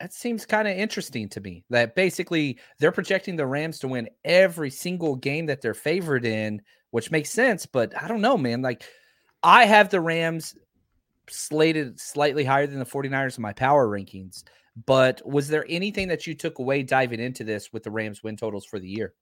That 0.00 0.12
seems 0.12 0.44
kind 0.44 0.66
of 0.66 0.76
interesting 0.76 1.28
to 1.28 1.40
me. 1.40 1.64
That 1.70 1.94
basically 1.94 2.58
they're 2.80 2.90
projecting 2.90 3.36
the 3.36 3.46
Rams 3.46 3.78
to 3.80 3.88
win 3.88 4.08
every 4.24 4.70
single 4.70 5.14
game 5.14 5.46
that 5.46 5.60
they're 5.62 5.74
favored 5.74 6.24
in, 6.24 6.60
which 6.90 7.12
makes 7.12 7.30
sense. 7.30 7.66
But 7.66 7.92
I 8.02 8.08
don't 8.08 8.20
know, 8.20 8.36
man. 8.36 8.62
Like, 8.62 8.84
I 9.44 9.66
have 9.66 9.90
the 9.90 10.00
Rams 10.00 10.56
slated 11.28 12.00
slightly 12.00 12.44
higher 12.44 12.66
than 12.66 12.78
the 12.78 12.84
49ers 12.84 13.38
in 13.38 13.42
my 13.42 13.52
power 13.52 13.86
rankings. 13.88 14.44
But 14.86 15.20
was 15.26 15.48
there 15.48 15.66
anything 15.68 16.08
that 16.08 16.26
you 16.26 16.34
took 16.34 16.58
away 16.58 16.82
diving 16.82 17.20
into 17.20 17.44
this 17.44 17.72
with 17.72 17.82
the 17.82 17.90
Rams 17.90 18.22
win 18.22 18.36
totals 18.36 18.64
for 18.64 18.78
the 18.78 18.88
year? 18.88 19.14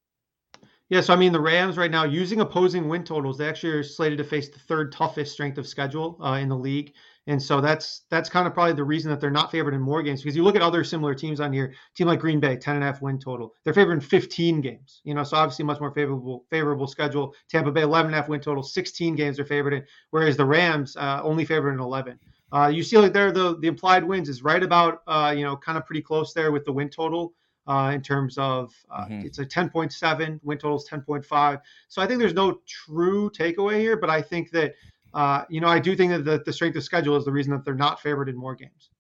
Yeah, 0.90 1.00
so 1.00 1.12
I 1.12 1.16
mean, 1.16 1.33
the 1.33 1.40
Rams 1.40 1.76
right 1.76 1.90
now, 1.90 2.02
using 2.02 2.40
opposing 2.40 2.88
win 2.88 3.04
totals, 3.04 3.38
they 3.38 3.49
actually 3.49 3.71
are 3.71 3.83
slated 3.85 4.19
to 4.19 4.25
face 4.25 4.49
the 4.49 4.59
third 4.59 4.90
toughest 4.90 5.33
strength 5.33 5.57
of 5.57 5.66
schedule 5.66 6.19
uh, 6.21 6.35
in 6.35 6.49
the 6.49 6.57
league. 6.57 6.92
And 7.28 7.40
so 7.40 7.61
that's 7.61 8.07
that's 8.11 8.28
kind 8.28 8.49
of 8.49 8.54
probably 8.54 8.73
the 8.73 8.83
reason 8.83 9.09
that 9.11 9.21
they're 9.21 9.30
not 9.30 9.52
favored 9.52 9.73
in 9.73 9.80
more 9.80 10.02
games 10.02 10.21
because 10.21 10.35
you 10.35 10.42
look 10.42 10.57
at 10.57 10.62
other 10.62 10.83
similar 10.83 11.14
teams 11.14 11.38
on 11.38 11.52
here, 11.52 11.75
team 11.95 12.09
like 12.09 12.19
Green 12.19 12.40
Bay, 12.40 12.57
10 12.57 12.75
and 12.75 12.83
a 12.83 12.87
half 12.87 13.02
win 13.02 13.21
total. 13.21 13.54
They're 13.62 13.73
favored 13.75 13.92
in 13.92 14.00
15 14.00 14.61
games. 14.61 15.00
You 15.04 15.14
know, 15.14 15.23
so 15.23 15.37
obviously 15.37 15.64
much 15.64 15.78
more 15.78 15.92
favorable 15.92 16.45
favorable 16.50 16.88
schedule. 16.88 17.35
Tampa 17.49 17.71
Bay, 17.71 17.83
11 17.83 18.07
and 18.07 18.14
a 18.16 18.19
half 18.19 18.28
win 18.28 18.40
total, 18.40 18.64
16 18.64 19.14
games 19.14 19.37
they're 19.37 19.47
favored 19.47 19.75
in, 19.75 19.85
whereas 20.11 20.37
the 20.37 20.45
Rams 20.45 20.97
uh, 20.97 21.21
only 21.23 21.45
favored 21.45 21.75
in 21.75 21.78
11. 21.78 22.19
Uh, 22.52 22.69
you 22.69 22.83
see 22.83 22.99
like 22.99 23.12
there 23.12 23.30
the 23.30 23.57
the 23.59 23.69
implied 23.69 24.04
wins 24.04 24.28
is 24.28 24.42
right 24.42 24.62
about 24.62 25.02
uh, 25.07 25.33
you 25.37 25.45
know 25.45 25.57
kind 25.57 25.78
of 25.78 25.87
pretty 25.87 26.02
close 26.02 26.33
there 26.33 26.52
with 26.52 26.64
the 26.64 26.73
win 26.73 26.88
total 26.88 27.33
uh, 27.66 27.92
in 27.95 28.02
terms 28.02 28.37
of 28.38 28.75
uh, 28.90 29.04
mm-hmm. 29.04 29.25
it's 29.26 29.38
a 29.38 29.47
10.7 29.47 30.40
win 30.42 30.59
total 30.59 30.76
is 30.76 30.88
10.5 30.88 31.61
so 31.88 32.02
i 32.02 32.07
think 32.07 32.19
there's 32.19 32.35
no 32.35 32.61
true 32.66 33.30
takeaway 33.30 33.78
here 33.78 33.97
but 33.97 34.11
i 34.11 34.21
think 34.21 34.50
that 34.50 34.75
uh, 35.14 35.45
you 35.49 35.61
know 35.61 35.69
i 35.69 35.78
do 35.78 35.95
think 35.95 36.11
that 36.11 36.25
the, 36.25 36.42
the 36.45 36.52
strength 36.52 36.76
of 36.76 36.83
schedule 36.83 37.16
is 37.16 37.25
the 37.25 37.30
reason 37.30 37.52
that 37.52 37.64
they're 37.64 37.75
not 37.75 38.00
favored 38.00 38.28
in 38.28 38.37
more 38.37 38.57
games 38.57 38.90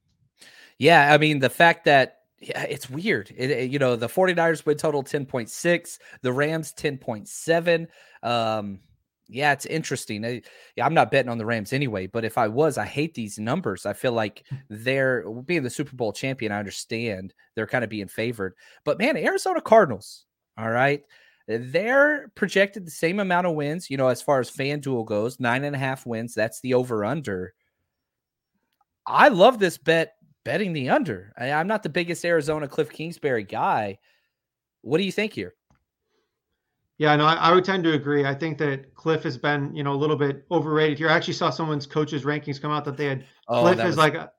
yeah 0.78 1.12
i 1.12 1.18
mean 1.18 1.40
the 1.40 1.50
fact 1.50 1.84
that 1.84 2.18
yeah, 2.42 2.62
it's 2.62 2.88
weird. 2.88 3.30
It, 3.36 3.50
it, 3.50 3.70
you 3.70 3.78
know, 3.78 3.96
the 3.96 4.08
49ers 4.08 4.64
win 4.64 4.78
total 4.78 5.04
10.6, 5.04 5.98
the 6.22 6.32
Rams 6.32 6.72
10.7. 6.72 7.86
Um, 8.22 8.80
yeah, 9.30 9.52
it's 9.52 9.66
interesting. 9.66 10.24
I, 10.24 10.42
yeah, 10.76 10.84
I'm 10.84 10.94
not 10.94 11.10
betting 11.10 11.30
on 11.30 11.38
the 11.38 11.46
Rams 11.46 11.72
anyway, 11.72 12.06
but 12.06 12.24
if 12.24 12.36
I 12.36 12.48
was, 12.48 12.78
I 12.78 12.84
hate 12.84 13.14
these 13.14 13.38
numbers. 13.38 13.86
I 13.86 13.92
feel 13.92 14.12
like 14.12 14.44
hmm. 14.48 14.56
they're 14.68 15.28
being 15.44 15.62
the 15.62 15.70
Super 15.70 15.96
Bowl 15.96 16.12
champion. 16.12 16.52
I 16.52 16.58
understand 16.58 17.34
they're 17.54 17.66
kind 17.66 17.84
of 17.84 17.90
being 17.90 18.08
favored, 18.08 18.54
but 18.84 18.98
man, 18.98 19.16
Arizona 19.16 19.60
Cardinals, 19.60 20.26
all 20.58 20.70
right, 20.70 21.02
they're 21.46 22.28
projected 22.34 22.86
the 22.86 22.90
same 22.90 23.20
amount 23.20 23.46
of 23.46 23.54
wins. 23.54 23.90
You 23.90 23.96
know, 23.96 24.08
as 24.08 24.22
far 24.22 24.40
as 24.40 24.50
FanDuel 24.50 25.06
goes, 25.06 25.40
nine 25.40 25.64
and 25.64 25.74
a 25.74 25.78
half 25.78 26.06
wins. 26.06 26.34
That's 26.34 26.60
the 26.60 26.74
over 26.74 27.04
under. 27.04 27.54
I 29.06 29.28
love 29.28 29.58
this 29.58 29.78
bet 29.78 30.14
betting 30.44 30.72
the 30.72 30.90
under. 30.90 31.32
I, 31.36 31.52
I'm 31.52 31.66
not 31.66 31.82
the 31.82 31.88
biggest 31.88 32.24
Arizona 32.24 32.68
Cliff 32.68 32.90
Kingsbury 32.90 33.44
guy. 33.44 33.98
What 34.82 34.98
do 34.98 35.04
you 35.04 35.12
think 35.12 35.32
here? 35.32 35.54
Yeah, 37.00 37.16
no, 37.16 37.24
I, 37.24 37.32
I, 37.36 37.54
would 37.54 37.64
tend 37.64 37.82
to 37.84 37.94
agree. 37.94 38.26
I 38.26 38.34
think 38.34 38.58
that 38.58 38.94
Cliff 38.94 39.22
has 39.22 39.38
been, 39.38 39.74
you 39.74 39.82
know, 39.82 39.94
a 39.94 39.96
little 39.96 40.16
bit 40.16 40.44
overrated 40.50 40.98
here. 40.98 41.08
I 41.08 41.14
actually 41.14 41.32
saw 41.32 41.48
someone's 41.48 41.86
coaches 41.86 42.24
rankings 42.24 42.60
come 42.60 42.70
out 42.72 42.84
that 42.84 42.98
they 42.98 43.06
had 43.06 43.24
oh, 43.48 43.62
Cliff 43.62 43.78
as 43.78 43.86
was... 43.86 43.96
like 43.96 44.12
a, 44.12 44.30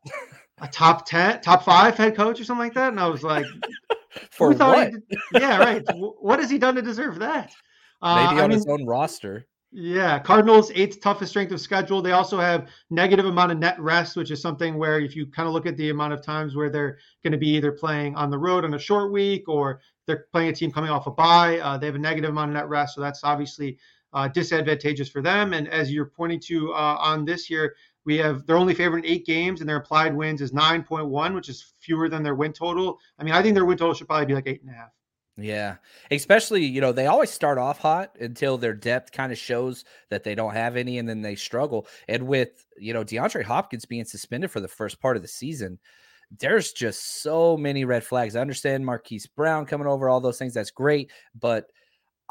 a, 0.60 0.68
top 0.68 1.08
ten, 1.08 1.42
top 1.42 1.64
five 1.64 1.98
head 1.98 2.16
coach 2.16 2.40
or 2.40 2.44
something 2.44 2.64
like 2.64 2.76
that, 2.76 2.90
and 2.90 3.00
I 3.00 3.08
was 3.08 3.24
like, 3.24 3.48
for 4.30 4.54
what? 4.54 4.92
yeah, 5.34 5.58
right. 5.58 5.84
what 5.96 6.38
has 6.38 6.52
he 6.52 6.60
done 6.60 6.76
to 6.76 6.84
deserve 6.84 7.18
that? 7.20 7.52
Uh, 8.04 8.16
Maybe 8.16 8.40
on 8.40 8.46
I 8.46 8.48
mean, 8.48 8.58
his 8.58 8.66
own 8.66 8.84
roster. 8.88 9.46
Yeah, 9.74 10.20
Cardinals 10.20 10.70
eighth 10.76 11.00
toughest 11.00 11.32
strength 11.32 11.54
of 11.54 11.62
schedule. 11.62 12.02
They 12.02 12.12
also 12.12 12.38
have 12.38 12.68
negative 12.90 13.26
amount 13.26 13.54
of 13.54 13.58
net 13.58 13.80
rest, 13.80 14.18
which 14.18 14.30
is 14.30 14.42
something 14.42 14.78
where 14.78 15.00
if 15.00 15.16
you 15.16 15.26
kind 15.26 15.48
of 15.48 15.54
look 15.54 15.66
at 15.66 15.78
the 15.78 15.92
amount 15.92 16.12
of 16.12 16.22
times 16.22 16.58
where 16.58 16.70
they're 16.70 16.98
going 17.24 17.32
to 17.32 17.38
be 17.38 17.48
either 17.56 17.72
playing 17.72 18.14
on 18.16 18.30
the 18.30 18.38
road 18.38 18.66
on 18.66 18.74
a 18.74 18.80
short 18.80 19.14
week 19.14 19.48
or 19.48 19.80
they're 20.08 20.26
playing 20.34 20.50
a 20.50 20.54
team 20.54 20.72
coming 20.72 20.90
off 20.90 21.08
a 21.08 21.12
bye, 21.12 21.60
uh, 21.60 21.78
they 21.78 21.86
have 21.86 21.96
a 21.96 22.00
negative 22.00 22.32
amount 22.32 22.50
of 22.52 22.56
net 22.56 22.68
rest, 22.68 22.96
so 22.96 23.02
that's 23.02 23.24
obviously 23.24 23.78
uh, 24.12 24.28
disadvantageous 24.28 25.08
for 25.08 25.22
them. 25.22 25.54
And 25.54 25.70
as 25.70 25.90
you're 25.90 26.08
pointing 26.08 26.42
to 26.42 26.74
uh, 26.74 26.98
on 27.00 27.24
this 27.24 27.50
year, 27.50 27.74
we 28.04 28.18
have 28.18 28.46
they're 28.46 28.58
only 28.58 28.74
favored 28.74 29.06
in 29.06 29.06
eight 29.06 29.26
games, 29.26 29.62
and 29.62 29.70
their 29.70 29.78
implied 29.78 30.14
wins 30.14 30.42
is 30.42 30.52
9.1, 30.52 31.34
which 31.34 31.48
is 31.48 31.74
fewer 31.80 32.10
than 32.10 32.24
their 32.24 32.36
win 32.36 32.52
total. 32.52 33.00
I 33.18 33.24
mean, 33.24 33.34
I 33.34 33.42
think 33.42 33.56
their 33.56 33.64
win 33.64 33.78
total 33.78 33.94
should 33.94 34.08
probably 34.08 34.26
be 34.26 34.34
like 34.34 34.48
eight 34.48 34.64
and 34.64 34.72
a 34.72 34.74
half. 34.74 34.90
Yeah. 35.42 35.78
Especially, 36.12 36.64
you 36.66 36.82
know, 36.82 36.92
they 36.92 37.08
always 37.08 37.32
start 37.32 37.58
off 37.58 37.80
hot 37.80 38.16
until 38.20 38.58
their 38.58 38.74
depth 38.74 39.12
kind 39.12 39.32
of 39.32 39.38
shows 39.38 39.86
that 40.10 40.24
they 40.24 40.36
don't 40.36 40.54
have 40.54 40.76
any 40.76 41.00
and 41.00 41.08
then 41.10 41.22
they 41.22 41.36
struggle. 41.36 41.88
And 42.08 42.28
with, 42.28 42.66
you 42.78 42.94
know, 42.94 43.04
DeAndre 43.04 43.44
Hopkins 43.44 43.86
being 43.86 44.06
suspended 44.06 44.52
for 44.52 44.60
the 44.60 44.68
first 44.68 45.02
part 45.02 45.16
of 45.16 45.22
the 45.22 45.28
season, 45.28 45.80
there's 46.40 46.74
just 46.74 47.22
so 47.24 47.58
many 47.58 47.86
red 47.86 48.04
flags. 48.04 48.36
I 48.36 48.42
understand 48.42 48.86
Marquise 48.86 49.28
Brown 49.28 49.66
coming 49.66 49.88
over, 49.88 50.10
all 50.10 50.22
those 50.22 50.38
things. 50.38 50.54
That's 50.54 50.72
great, 50.72 51.12
but 51.40 51.72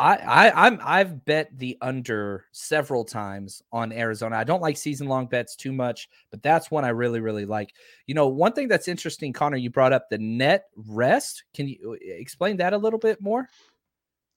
I, 0.00 0.16
I 0.16 0.66
I'm 0.66 0.80
I've 0.82 1.24
bet 1.26 1.50
the 1.58 1.76
under 1.82 2.46
several 2.52 3.04
times 3.04 3.62
on 3.70 3.92
Arizona. 3.92 4.36
I 4.36 4.44
don't 4.44 4.62
like 4.62 4.78
season 4.78 5.08
long 5.08 5.26
bets 5.26 5.54
too 5.54 5.72
much, 5.72 6.08
but 6.30 6.42
that's 6.42 6.70
one 6.70 6.86
I 6.86 6.88
really 6.88 7.20
really 7.20 7.44
like. 7.44 7.74
You 8.06 8.14
know, 8.14 8.26
one 8.28 8.52
thing 8.52 8.66
that's 8.66 8.88
interesting, 8.88 9.34
Connor, 9.34 9.58
you 9.58 9.68
brought 9.68 9.92
up 9.92 10.08
the 10.08 10.16
net 10.16 10.64
rest. 10.74 11.44
Can 11.52 11.68
you 11.68 11.92
uh, 11.92 11.96
explain 12.00 12.56
that 12.56 12.72
a 12.72 12.78
little 12.78 12.98
bit 12.98 13.20
more? 13.20 13.46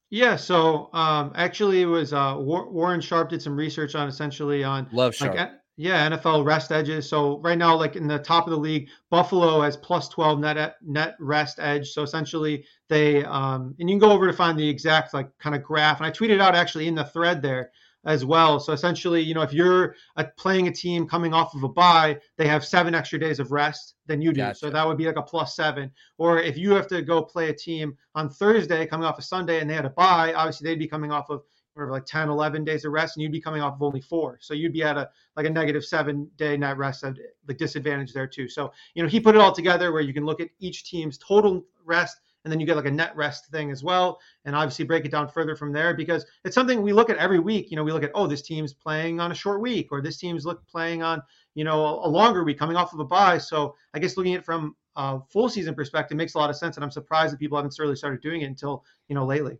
Yeah, 0.09 0.35
so 0.35 0.89
um, 0.93 1.31
actually, 1.35 1.81
it 1.81 1.85
was 1.85 2.13
uh, 2.13 2.35
Warren 2.37 3.01
Sharp 3.01 3.29
did 3.29 3.41
some 3.41 3.55
research 3.55 3.95
on 3.95 4.07
essentially 4.09 4.63
on 4.63 4.87
love 4.91 5.15
Sharp. 5.15 5.35
Like, 5.35 5.51
yeah, 5.75 6.07
NFL 6.09 6.45
rest 6.45 6.71
edges. 6.71 7.09
So 7.09 7.39
right 7.39 7.57
now, 7.57 7.75
like 7.75 7.95
in 7.95 8.07
the 8.07 8.19
top 8.19 8.45
of 8.45 8.51
the 8.51 8.57
league, 8.57 8.89
Buffalo 9.09 9.61
has 9.61 9.75
plus 9.75 10.07
12 10.09 10.39
net 10.39 10.75
net 10.83 11.15
rest 11.19 11.59
edge. 11.59 11.89
So 11.89 12.03
essentially, 12.03 12.65
they 12.89 13.23
um, 13.25 13.75
and 13.79 13.89
you 13.89 13.93
can 13.93 13.99
go 13.99 14.11
over 14.11 14.27
to 14.27 14.33
find 14.33 14.57
the 14.57 14.67
exact 14.67 15.13
like 15.13 15.29
kind 15.39 15.55
of 15.55 15.63
graph. 15.63 15.97
And 15.97 16.05
I 16.05 16.11
tweeted 16.11 16.39
out 16.39 16.55
actually 16.55 16.87
in 16.87 16.95
the 16.95 17.05
thread 17.05 17.41
there 17.41 17.71
as 18.05 18.25
well. 18.25 18.59
So 18.59 18.73
essentially, 18.73 19.21
you 19.21 19.33
know, 19.33 19.41
if 19.41 19.53
you're 19.53 19.95
a, 20.17 20.25
playing 20.25 20.67
a 20.67 20.71
team 20.71 21.07
coming 21.07 21.33
off 21.33 21.55
of 21.55 21.63
a 21.63 21.69
bye, 21.69 22.19
they 22.37 22.47
have 22.47 22.65
seven 22.65 22.93
extra 22.93 23.17
days 23.17 23.39
of 23.39 23.51
rest 23.51 23.95
than 24.07 24.21
you 24.21 24.33
do. 24.33 24.41
Gotcha. 24.41 24.59
So 24.59 24.69
that 24.69 24.85
would 24.85 24.97
be 24.97 25.05
like 25.05 25.15
a 25.15 25.21
plus 25.21 25.55
seven. 25.55 25.89
Or 26.17 26.39
if 26.39 26.57
you 26.57 26.71
have 26.71 26.87
to 26.87 27.01
go 27.01 27.21
play 27.21 27.49
a 27.49 27.53
team 27.53 27.97
on 28.13 28.29
Thursday 28.29 28.85
coming 28.85 29.05
off 29.05 29.19
a 29.19 29.21
Sunday 29.21 29.61
and 29.61 29.69
they 29.69 29.75
had 29.75 29.85
a 29.85 29.91
bye, 29.91 30.33
obviously 30.33 30.69
they'd 30.69 30.79
be 30.79 30.87
coming 30.87 31.11
off 31.11 31.29
of 31.29 31.43
whatever 31.73 31.91
like 31.91 32.05
10 32.05 32.29
11 32.29 32.63
days 32.63 32.85
of 32.85 32.91
rest 32.91 33.15
and 33.15 33.23
you'd 33.23 33.31
be 33.31 33.41
coming 33.41 33.61
off 33.61 33.75
of 33.75 33.81
only 33.81 34.01
four. 34.01 34.37
So 34.41 34.53
you'd 34.53 34.73
be 34.73 34.83
at 34.83 34.97
a 34.97 35.09
like 35.35 35.45
a 35.45 35.49
negative 35.49 35.83
seven 35.83 36.29
day 36.37 36.57
net 36.57 36.77
rest 36.77 37.03
the 37.45 37.53
disadvantage 37.53 38.13
there 38.13 38.27
too. 38.27 38.47
So 38.47 38.71
you 38.93 39.03
know 39.03 39.09
he 39.09 39.19
put 39.19 39.35
it 39.35 39.41
all 39.41 39.51
together 39.51 39.91
where 39.91 40.01
you 40.01 40.13
can 40.13 40.25
look 40.25 40.41
at 40.41 40.49
each 40.59 40.83
team's 40.85 41.17
total 41.17 41.63
rest 41.85 42.17
and 42.43 42.51
then 42.51 42.59
you 42.59 42.65
get 42.65 42.75
like 42.75 42.85
a 42.85 42.91
net 42.91 43.15
rest 43.15 43.47
thing 43.47 43.71
as 43.71 43.83
well 43.83 44.19
and 44.45 44.55
obviously 44.55 44.83
break 44.85 45.05
it 45.05 45.11
down 45.11 45.29
further 45.29 45.55
from 45.55 45.71
there 45.71 45.93
because 45.93 46.25
it's 46.43 46.55
something 46.55 46.81
we 46.81 46.93
look 46.93 47.09
at 47.09 47.17
every 47.17 47.39
week. 47.39 47.71
You 47.71 47.77
know 47.77 47.83
we 47.83 47.91
look 47.91 48.03
at 48.03 48.11
oh 48.13 48.27
this 48.27 48.41
team's 48.41 48.73
playing 48.73 49.19
on 49.19 49.31
a 49.31 49.35
short 49.35 49.61
week 49.61 49.87
or 49.91 50.01
this 50.01 50.17
team's 50.17 50.45
look 50.45 50.65
playing 50.67 51.01
on 51.01 51.21
you 51.55 51.63
know 51.63 52.01
a, 52.03 52.07
longer 52.07 52.43
week 52.43 52.59
coming 52.59 52.77
off 52.77 52.93
of 52.93 52.99
a 52.99 53.05
bye. 53.05 53.37
So 53.37 53.75
i 53.93 53.99
guess 53.99 54.17
looking 54.17 54.35
at 54.35 54.41
it 54.41 54.45
from 54.45 54.75
a 54.95 55.19
full 55.31 55.49
season 55.49 55.73
perspective 55.73 56.15
makes 56.15 56.35
a 56.35 56.37
lot 56.37 56.51
of 56.51 56.55
sense 56.55 56.77
and 56.77 56.83
i'm 56.83 56.91
surprised 56.91 57.33
that 57.33 57.39
people 57.39 57.57
haven't 57.57 57.75
really 57.79 57.95
started 57.95 58.21
doing 58.21 58.41
it 58.41 58.45
until 58.45 58.83
you 59.07 59.15
know 59.15 59.25
lately 59.25 59.57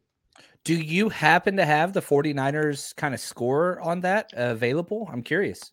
do 0.64 0.76
you 0.76 1.10
happen 1.10 1.58
to 1.58 1.66
have 1.66 1.94
the 1.94 2.02
49ers 2.02 2.96
kind 2.96 3.14
of 3.14 3.20
score 3.20 3.80
on 3.82 4.02
that 4.02 4.32
available? 4.34 5.10
I'm 5.12 5.24
curious. 5.24 5.72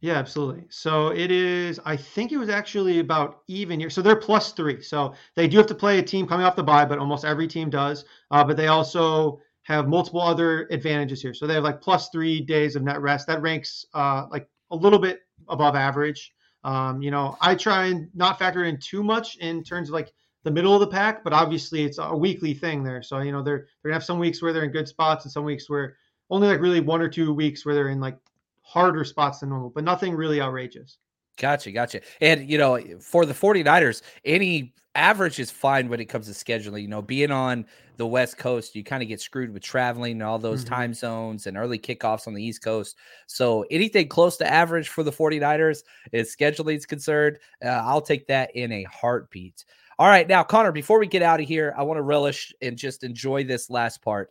Yeah, 0.00 0.14
absolutely. 0.14 0.64
So 0.68 1.08
it 1.08 1.30
is, 1.30 1.80
I 1.84 1.96
think 1.96 2.30
it 2.30 2.36
was 2.36 2.48
actually 2.48 2.98
about 2.98 3.42
even 3.48 3.80
here. 3.80 3.90
So 3.90 4.02
they're 4.02 4.16
plus 4.16 4.52
three. 4.52 4.82
So 4.82 5.14
they 5.34 5.48
do 5.48 5.56
have 5.56 5.66
to 5.68 5.74
play 5.74 5.98
a 5.98 6.02
team 6.02 6.26
coming 6.26 6.44
off 6.44 6.54
the 6.54 6.62
bye, 6.62 6.84
but 6.84 6.98
almost 6.98 7.24
every 7.24 7.48
team 7.48 7.70
does. 7.70 8.04
Uh, 8.30 8.44
but 8.44 8.56
they 8.56 8.68
also 8.68 9.40
have 9.62 9.88
multiple 9.88 10.20
other 10.20 10.68
advantages 10.70 11.22
here. 11.22 11.34
So 11.34 11.46
they 11.46 11.54
have 11.54 11.64
like 11.64 11.80
plus 11.80 12.08
three 12.10 12.40
days 12.40 12.76
of 12.76 12.82
net 12.82 13.00
rest. 13.00 13.26
That 13.26 13.42
ranks 13.42 13.86
uh, 13.94 14.26
like 14.30 14.48
a 14.70 14.76
little 14.76 14.98
bit 14.98 15.20
above 15.48 15.74
average. 15.74 16.32
Um, 16.62 17.00
you 17.00 17.10
know, 17.10 17.36
I 17.40 17.54
try 17.54 17.86
and 17.86 18.08
not 18.14 18.38
factor 18.38 18.64
in 18.64 18.78
too 18.78 19.02
much 19.02 19.36
in 19.36 19.62
terms 19.62 19.88
of 19.88 19.94
like 19.94 20.12
the 20.46 20.50
middle 20.52 20.72
of 20.72 20.78
the 20.78 20.86
pack, 20.86 21.24
but 21.24 21.32
obviously 21.32 21.82
it's 21.82 21.98
a 21.98 22.16
weekly 22.16 22.54
thing 22.54 22.84
there. 22.84 23.02
So 23.02 23.18
you 23.18 23.32
know 23.32 23.42
they're 23.42 23.66
they're 23.82 23.90
gonna 23.90 23.94
have 23.94 24.04
some 24.04 24.20
weeks 24.20 24.40
where 24.40 24.52
they're 24.52 24.62
in 24.62 24.70
good 24.70 24.86
spots 24.86 25.24
and 25.24 25.32
some 25.32 25.44
weeks 25.44 25.68
where 25.68 25.96
only 26.30 26.46
like 26.46 26.60
really 26.60 26.78
one 26.78 27.02
or 27.02 27.08
two 27.08 27.34
weeks 27.34 27.66
where 27.66 27.74
they're 27.74 27.88
in 27.88 27.98
like 27.98 28.16
harder 28.62 29.02
spots 29.02 29.40
than 29.40 29.48
normal, 29.48 29.70
but 29.70 29.82
nothing 29.82 30.14
really 30.14 30.40
outrageous. 30.40 30.98
Gotcha, 31.36 31.72
gotcha. 31.72 32.00
And 32.20 32.48
you 32.48 32.58
know, 32.58 32.80
for 33.00 33.26
the 33.26 33.34
49ers, 33.34 34.02
any 34.24 34.72
average 34.96 35.38
is 35.38 35.50
fine 35.50 35.88
when 35.88 36.00
it 36.00 36.06
comes 36.06 36.26
to 36.26 36.32
scheduling. 36.32 36.82
You 36.82 36.88
know, 36.88 37.02
being 37.02 37.30
on 37.30 37.66
the 37.96 38.06
West 38.06 38.38
Coast, 38.38 38.74
you 38.74 38.84
kind 38.84 39.02
of 39.02 39.08
get 39.08 39.20
screwed 39.20 39.52
with 39.52 39.62
traveling 39.62 40.12
and 40.12 40.22
all 40.22 40.38
those 40.38 40.64
mm-hmm. 40.64 40.74
time 40.74 40.94
zones 40.94 41.46
and 41.46 41.56
early 41.56 41.78
kickoffs 41.78 42.26
on 42.26 42.34
the 42.34 42.42
East 42.42 42.62
Coast. 42.62 42.96
So 43.26 43.64
anything 43.70 44.08
close 44.08 44.36
to 44.38 44.50
average 44.50 44.88
for 44.88 45.02
the 45.02 45.12
49ers 45.12 45.82
as 46.12 46.34
scheduling 46.34 46.76
is 46.76 46.86
concerned, 46.86 47.38
uh, 47.64 47.68
I'll 47.68 48.00
take 48.00 48.26
that 48.28 48.54
in 48.54 48.72
a 48.72 48.84
heartbeat. 48.84 49.64
All 49.98 50.08
right, 50.08 50.28
now 50.28 50.42
Connor, 50.42 50.72
before 50.72 50.98
we 50.98 51.06
get 51.06 51.22
out 51.22 51.40
of 51.40 51.46
here, 51.46 51.74
I 51.76 51.82
want 51.82 51.98
to 51.98 52.02
relish 52.02 52.52
and 52.60 52.76
just 52.76 53.02
enjoy 53.02 53.44
this 53.44 53.70
last 53.70 54.02
part. 54.02 54.30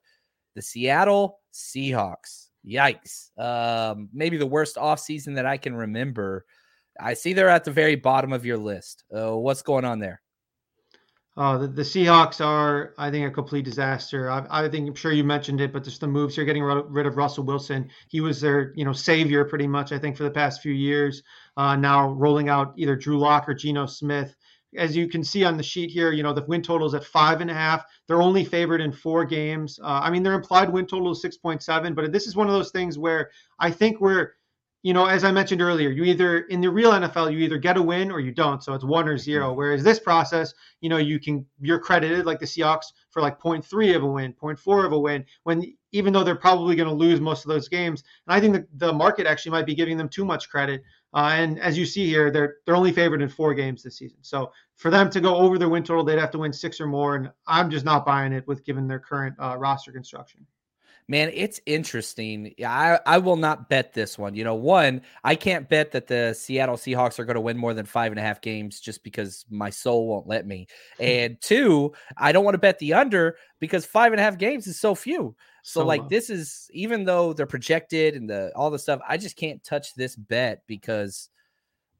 The 0.55 0.61
Seattle 0.61 1.39
Seahawks. 1.53 2.49
Yikes. 2.65 3.37
Um, 3.37 4.09
maybe 4.13 4.37
the 4.37 4.45
worst 4.45 4.75
offseason 4.75 5.35
that 5.35 5.45
I 5.45 5.57
can 5.57 5.75
remember. 5.75 6.45
I 6.99 7.13
see 7.13 7.33
they're 7.33 7.49
at 7.49 7.63
the 7.63 7.71
very 7.71 7.95
bottom 7.95 8.31
of 8.33 8.45
your 8.45 8.57
list. 8.57 9.03
Uh, 9.15 9.35
what's 9.35 9.61
going 9.61 9.85
on 9.85 9.99
there? 9.99 10.21
Uh, 11.37 11.57
the, 11.57 11.67
the, 11.67 11.81
Seahawks 11.81 12.43
are, 12.43 12.93
I 12.97 13.11
think, 13.11 13.27
a 13.27 13.31
complete 13.31 13.65
disaster. 13.65 14.31
I, 14.31 14.45
I, 14.49 14.69
think 14.69 14.87
I'm 14.87 14.95
sure 14.95 15.11
you 15.11 15.25
mentioned 15.25 15.59
it, 15.59 15.73
but 15.73 15.83
just 15.83 15.99
the 15.99 16.07
moves 16.07 16.35
here, 16.35 16.45
getting 16.45 16.63
rid 16.63 17.05
of 17.05 17.17
Russell 17.17 17.43
Wilson. 17.43 17.89
He 18.07 18.21
was 18.21 18.39
their, 18.39 18.71
you 18.75 18.85
know, 18.85 18.93
savior 18.93 19.43
pretty 19.43 19.67
much. 19.67 19.91
I 19.91 19.99
think 19.99 20.15
for 20.15 20.23
the 20.23 20.31
past 20.31 20.61
few 20.61 20.71
years. 20.71 21.23
Uh, 21.57 21.75
now 21.75 22.09
rolling 22.09 22.47
out 22.47 22.73
either 22.77 22.95
Drew 22.95 23.19
Lock 23.19 23.49
or 23.49 23.53
Geno 23.53 23.85
Smith 23.85 24.35
as 24.77 24.95
you 24.95 25.07
can 25.07 25.23
see 25.23 25.43
on 25.43 25.57
the 25.57 25.63
sheet 25.63 25.89
here, 25.89 26.11
you 26.11 26.23
know, 26.23 26.33
the 26.33 26.43
win 26.43 26.61
total 26.61 26.87
is 26.87 26.93
at 26.93 27.03
five 27.03 27.41
and 27.41 27.49
a 27.49 27.53
half. 27.53 27.85
They're 28.07 28.21
only 28.21 28.45
favored 28.45 28.81
in 28.81 28.91
four 28.91 29.25
games. 29.25 29.79
Uh, 29.81 30.01
I 30.03 30.09
mean, 30.09 30.23
their 30.23 30.33
implied 30.33 30.69
win 30.69 30.85
total 30.85 31.11
is 31.11 31.23
6.7, 31.23 31.95
but 31.95 32.11
this 32.11 32.27
is 32.27 32.35
one 32.35 32.47
of 32.47 32.53
those 32.53 32.71
things 32.71 32.97
where 32.97 33.31
I 33.59 33.71
think 33.71 33.99
we're, 34.01 34.33
you 34.85 34.93
know, 34.93 35.07
as 35.07 35.23
I 35.23 35.31
mentioned 35.31 35.63
earlier, 35.63 35.89
you 35.89 36.03
either 36.03 36.41
in 36.41 36.61
the 36.61 36.69
real 36.69 36.91
NFL, 36.91 37.33
you 37.33 37.39
either 37.39 37.57
get 37.57 37.75
a 37.75 37.81
win 37.81 38.11
or 38.11 38.19
you 38.19 38.31
don't. 38.31 38.63
So 38.63 38.75
it's 38.75 38.83
one 38.83 39.07
or 39.07 39.17
zero. 39.17 39.47
Mm-hmm. 39.47 39.57
Whereas 39.57 39.83
this 39.83 39.99
process, 39.99 40.53
you 40.79 40.89
know, 40.89 40.97
you 40.97 41.19
can, 41.19 41.43
you're 41.59 41.79
credited 41.79 42.27
like 42.27 42.37
the 42.37 42.45
Seahawks 42.45 42.93
for 43.09 43.19
like 43.19 43.39
0.3 43.39 43.95
of 43.95 44.03
a 44.03 44.05
win, 44.05 44.31
0.4 44.33 44.85
of 44.85 44.91
a 44.91 44.99
win, 44.99 45.25
when 45.41 45.75
even 45.91 46.13
though 46.13 46.23
they're 46.23 46.35
probably 46.35 46.75
going 46.75 46.87
to 46.87 46.93
lose 46.93 47.19
most 47.19 47.45
of 47.45 47.49
those 47.49 47.67
games. 47.67 48.03
And 48.27 48.35
I 48.35 48.39
think 48.39 48.53
the, 48.53 48.85
the 48.87 48.93
market 48.93 49.25
actually 49.25 49.53
might 49.53 49.65
be 49.65 49.73
giving 49.73 49.97
them 49.97 50.07
too 50.07 50.23
much 50.23 50.51
credit. 50.51 50.83
Uh, 51.15 51.31
and 51.33 51.59
as 51.59 51.79
you 51.79 51.85
see 51.87 52.05
here, 52.05 52.29
they're 52.29 52.57
they're 52.67 52.75
only 52.75 52.91
favored 52.91 53.23
in 53.23 53.29
four 53.29 53.55
games 53.55 53.81
this 53.81 53.97
season. 53.97 54.19
So 54.21 54.51
for 54.75 54.91
them 54.91 55.09
to 55.09 55.19
go 55.19 55.35
over 55.35 55.57
their 55.57 55.69
win 55.69 55.81
total, 55.81 56.03
they'd 56.03 56.19
have 56.19 56.29
to 56.31 56.39
win 56.39 56.53
six 56.53 56.79
or 56.79 56.85
more, 56.85 57.15
and 57.15 57.31
I'm 57.47 57.71
just 57.71 57.85
not 57.85 58.05
buying 58.05 58.33
it 58.33 58.45
with 58.45 58.63
given 58.63 58.87
their 58.87 58.99
current 58.99 59.33
uh, 59.39 59.57
roster 59.57 59.91
construction. 59.91 60.45
Man, 61.07 61.29
it's 61.33 61.61
interesting. 61.67 62.55
I, 62.65 62.99
I 63.05 63.19
will 63.19 63.35
not 63.35 63.69
bet 63.69 63.93
this 63.93 64.17
one. 64.17 64.33
You 64.33 64.43
know, 64.43 64.55
one, 64.55 65.03
I 65.23 65.35
can't 65.35 65.69
bet 65.69 65.91
that 65.91 66.07
the 66.07 66.33
Seattle 66.33 66.77
Seahawks 66.77 67.19
are 67.19 67.25
going 67.25 67.35
to 67.35 67.41
win 67.41 67.57
more 67.57 67.75
than 67.75 67.85
five 67.85 68.11
and 68.11 68.17
a 68.17 68.23
half 68.23 68.41
games 68.41 68.79
just 68.79 69.03
because 69.03 69.45
my 69.47 69.69
soul 69.69 70.07
won't 70.07 70.27
let 70.27 70.47
me. 70.47 70.67
And 70.99 71.39
two, 71.41 71.93
I 72.17 72.31
don't 72.31 72.43
want 72.43 72.55
to 72.55 72.59
bet 72.59 72.79
the 72.79 72.93
under 72.93 73.37
because 73.59 73.85
five 73.85 74.13
and 74.13 74.19
a 74.19 74.23
half 74.23 74.37
games 74.37 74.65
is 74.65 74.79
so 74.79 74.95
few. 74.95 75.35
So, 75.61 75.81
so 75.81 75.85
like 75.85 76.09
this 76.09 76.29
is 76.29 76.69
even 76.73 77.03
though 77.03 77.33
they're 77.33 77.45
projected 77.45 78.15
and 78.15 78.29
the 78.29 78.51
all 78.55 78.71
the 78.71 78.79
stuff, 78.79 79.01
I 79.07 79.17
just 79.17 79.35
can't 79.35 79.63
touch 79.63 79.93
this 79.93 80.15
bet 80.15 80.63
because 80.65 81.29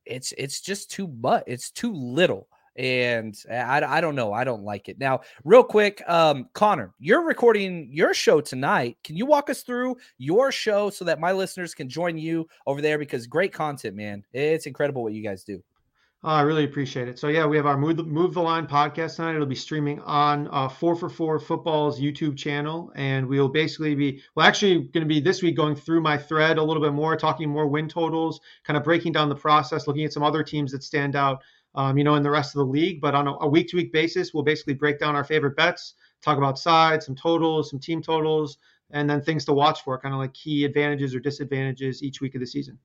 it's 0.05 0.33
it's 0.37 0.61
just 0.61 0.89
too 0.89 1.07
much. 1.07 1.43
It's 1.45 1.69
too 1.69 1.93
little 1.93 2.47
and 2.75 3.35
I, 3.49 3.81
I 3.83 4.01
don't 4.01 4.15
know. 4.15 4.33
I 4.33 4.43
don't 4.43 4.63
like 4.63 4.89
it. 4.89 4.99
Now, 4.99 5.21
real 5.43 5.63
quick, 5.63 6.01
um, 6.07 6.49
Connor, 6.53 6.93
you're 6.99 7.23
recording 7.23 7.89
your 7.91 8.13
show 8.13 8.41
tonight. 8.41 8.97
Can 9.03 9.15
you 9.15 9.25
walk 9.25 9.49
us 9.49 9.61
through 9.63 9.95
your 10.17 10.51
show 10.51 10.89
so 10.89 11.05
that 11.05 11.19
my 11.19 11.31
listeners 11.31 11.73
can 11.73 11.89
join 11.89 12.17
you 12.17 12.47
over 12.67 12.81
there? 12.81 12.97
Because 12.97 13.27
great 13.27 13.53
content, 13.53 13.95
man. 13.95 14.23
It's 14.33 14.65
incredible 14.65 15.03
what 15.03 15.13
you 15.13 15.23
guys 15.23 15.43
do. 15.43 15.63
Oh, 16.25 16.29
I 16.29 16.41
really 16.41 16.63
appreciate 16.63 17.07
it. 17.07 17.19
So 17.19 17.27
yeah, 17.27 17.45
we 17.45 17.55
have 17.55 17.67
our 17.67 17.77
Move 17.77 17.97
the, 17.97 18.03
Move 18.03 18.33
the 18.33 18.41
Line 18.41 18.65
podcast 18.65 19.17
tonight. 19.17 19.35
It'll 19.35 19.45
be 19.45 19.53
streaming 19.53 19.99
on 19.99 20.47
uh, 20.51 20.67
Four 20.67 20.95
for 20.95 21.07
Four 21.07 21.37
Football's 21.39 21.99
YouTube 21.99 22.35
channel, 22.35 22.91
and 22.95 23.27
we'll 23.27 23.47
basically 23.47 23.93
be 23.93 24.23
well, 24.33 24.47
actually 24.47 24.85
going 24.85 25.03
to 25.03 25.05
be 25.05 25.19
this 25.19 25.43
week 25.43 25.55
going 25.55 25.75
through 25.75 26.01
my 26.01 26.17
thread 26.17 26.57
a 26.57 26.63
little 26.63 26.81
bit 26.81 26.93
more, 26.93 27.15
talking 27.15 27.47
more 27.47 27.67
win 27.67 27.87
totals, 27.87 28.39
kind 28.63 28.75
of 28.75 28.83
breaking 28.83 29.11
down 29.11 29.29
the 29.29 29.35
process, 29.35 29.85
looking 29.85 30.03
at 30.03 30.13
some 30.13 30.23
other 30.23 30.41
teams 30.41 30.71
that 30.71 30.81
stand 30.81 31.15
out 31.15 31.43
um, 31.75 31.97
you 31.97 32.03
know, 32.03 32.15
in 32.15 32.23
the 32.23 32.31
rest 32.31 32.55
of 32.55 32.59
the 32.59 32.65
league. 32.65 33.01
But 33.01 33.13
on 33.13 33.27
a 33.27 33.47
week 33.47 33.67
to 33.69 33.77
week 33.77 33.93
basis, 33.93 34.33
we'll 34.33 34.43
basically 34.43 34.73
break 34.73 34.99
down 34.99 35.15
our 35.15 35.23
favorite 35.23 35.55
bets, 35.55 35.93
talk 36.21 36.37
about 36.37 36.57
sides, 36.57 37.05
some 37.05 37.15
totals, 37.15 37.69
some 37.69 37.79
team 37.79 38.01
totals, 38.01 38.57
and 38.91 39.09
then 39.09 39.21
things 39.21 39.45
to 39.45 39.53
watch 39.53 39.83
for, 39.83 39.99
kind 39.99 40.13
of 40.13 40.19
like 40.19 40.33
key 40.33 40.65
advantages 40.65 41.13
or 41.13 41.19
disadvantages 41.19 42.01
each 42.03 42.21
week 42.21 42.35
of 42.35 42.41
the 42.41 42.47
season. 42.47 42.77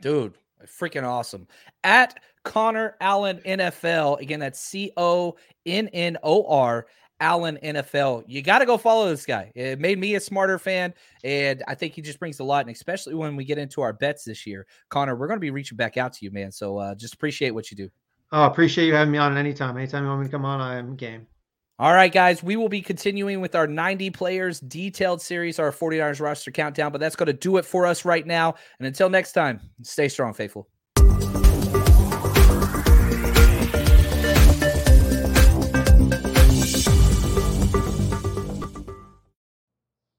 Dude, 0.00 0.34
freaking 0.66 1.04
awesome. 1.04 1.46
At 1.84 2.22
Connor 2.44 2.96
Allen 3.00 3.40
NFL, 3.44 4.20
again, 4.20 4.40
that's 4.40 4.60
C 4.60 4.92
O 4.96 5.36
N 5.66 5.88
N 5.88 6.16
O 6.22 6.46
R. 6.46 6.86
Allen 7.20 7.58
NFL. 7.64 8.22
You 8.28 8.42
got 8.42 8.60
to 8.60 8.66
go 8.66 8.78
follow 8.78 9.08
this 9.08 9.26
guy. 9.26 9.50
It 9.56 9.80
made 9.80 9.98
me 9.98 10.14
a 10.14 10.20
smarter 10.20 10.56
fan, 10.56 10.94
and 11.24 11.64
I 11.66 11.74
think 11.74 11.94
he 11.94 12.00
just 12.00 12.20
brings 12.20 12.38
a 12.38 12.44
lot. 12.44 12.64
And 12.64 12.74
especially 12.74 13.14
when 13.14 13.34
we 13.34 13.44
get 13.44 13.58
into 13.58 13.80
our 13.80 13.92
bets 13.92 14.22
this 14.22 14.46
year, 14.46 14.68
Connor, 14.88 15.16
we're 15.16 15.26
going 15.26 15.38
to 15.38 15.40
be 15.40 15.50
reaching 15.50 15.76
back 15.76 15.96
out 15.96 16.12
to 16.12 16.24
you, 16.24 16.30
man. 16.30 16.52
So 16.52 16.78
uh, 16.78 16.94
just 16.94 17.14
appreciate 17.14 17.50
what 17.50 17.72
you 17.72 17.76
do. 17.76 17.90
Oh, 18.30 18.44
appreciate 18.44 18.86
you 18.86 18.94
having 18.94 19.12
me 19.12 19.18
on 19.18 19.36
anytime. 19.38 19.76
Anytime 19.76 20.02
you 20.02 20.10
want 20.10 20.20
me 20.20 20.26
to 20.26 20.30
come 20.30 20.44
on, 20.44 20.60
I 20.60 20.76
am 20.76 20.96
game. 20.96 21.26
All 21.78 21.94
right, 21.94 22.12
guys, 22.12 22.42
we 22.42 22.56
will 22.56 22.68
be 22.68 22.82
continuing 22.82 23.40
with 23.40 23.54
our 23.54 23.66
90 23.66 24.10
players 24.10 24.60
detailed 24.60 25.22
series, 25.22 25.58
our 25.58 25.70
49ers 25.70 26.20
roster 26.20 26.50
countdown, 26.50 26.90
but 26.92 26.98
that's 26.98 27.16
going 27.16 27.28
to 27.28 27.32
do 27.32 27.56
it 27.56 27.64
for 27.64 27.86
us 27.86 28.04
right 28.04 28.26
now. 28.26 28.56
And 28.78 28.86
until 28.86 29.08
next 29.08 29.32
time, 29.32 29.60
stay 29.82 30.08
strong, 30.08 30.34
faithful. 30.34 30.68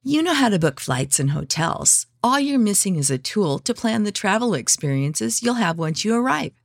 You 0.02 0.24
know 0.24 0.34
how 0.34 0.50
to 0.50 0.58
book 0.58 0.80
flights 0.80 1.20
and 1.20 1.32
hotels. 1.32 2.08
All 2.24 2.40
you're 2.40 2.58
missing 2.58 2.96
is 2.96 3.12
a 3.12 3.20
tool 3.20 3.60
to 3.60 3.74
plan 3.76 4.04
the 4.04 4.12
travel 4.12 4.56
experiences 4.56 5.44
you'll 5.44 5.56
have 5.56 5.78
once 5.78 6.04
you 6.04 6.16
arrive. 6.16 6.59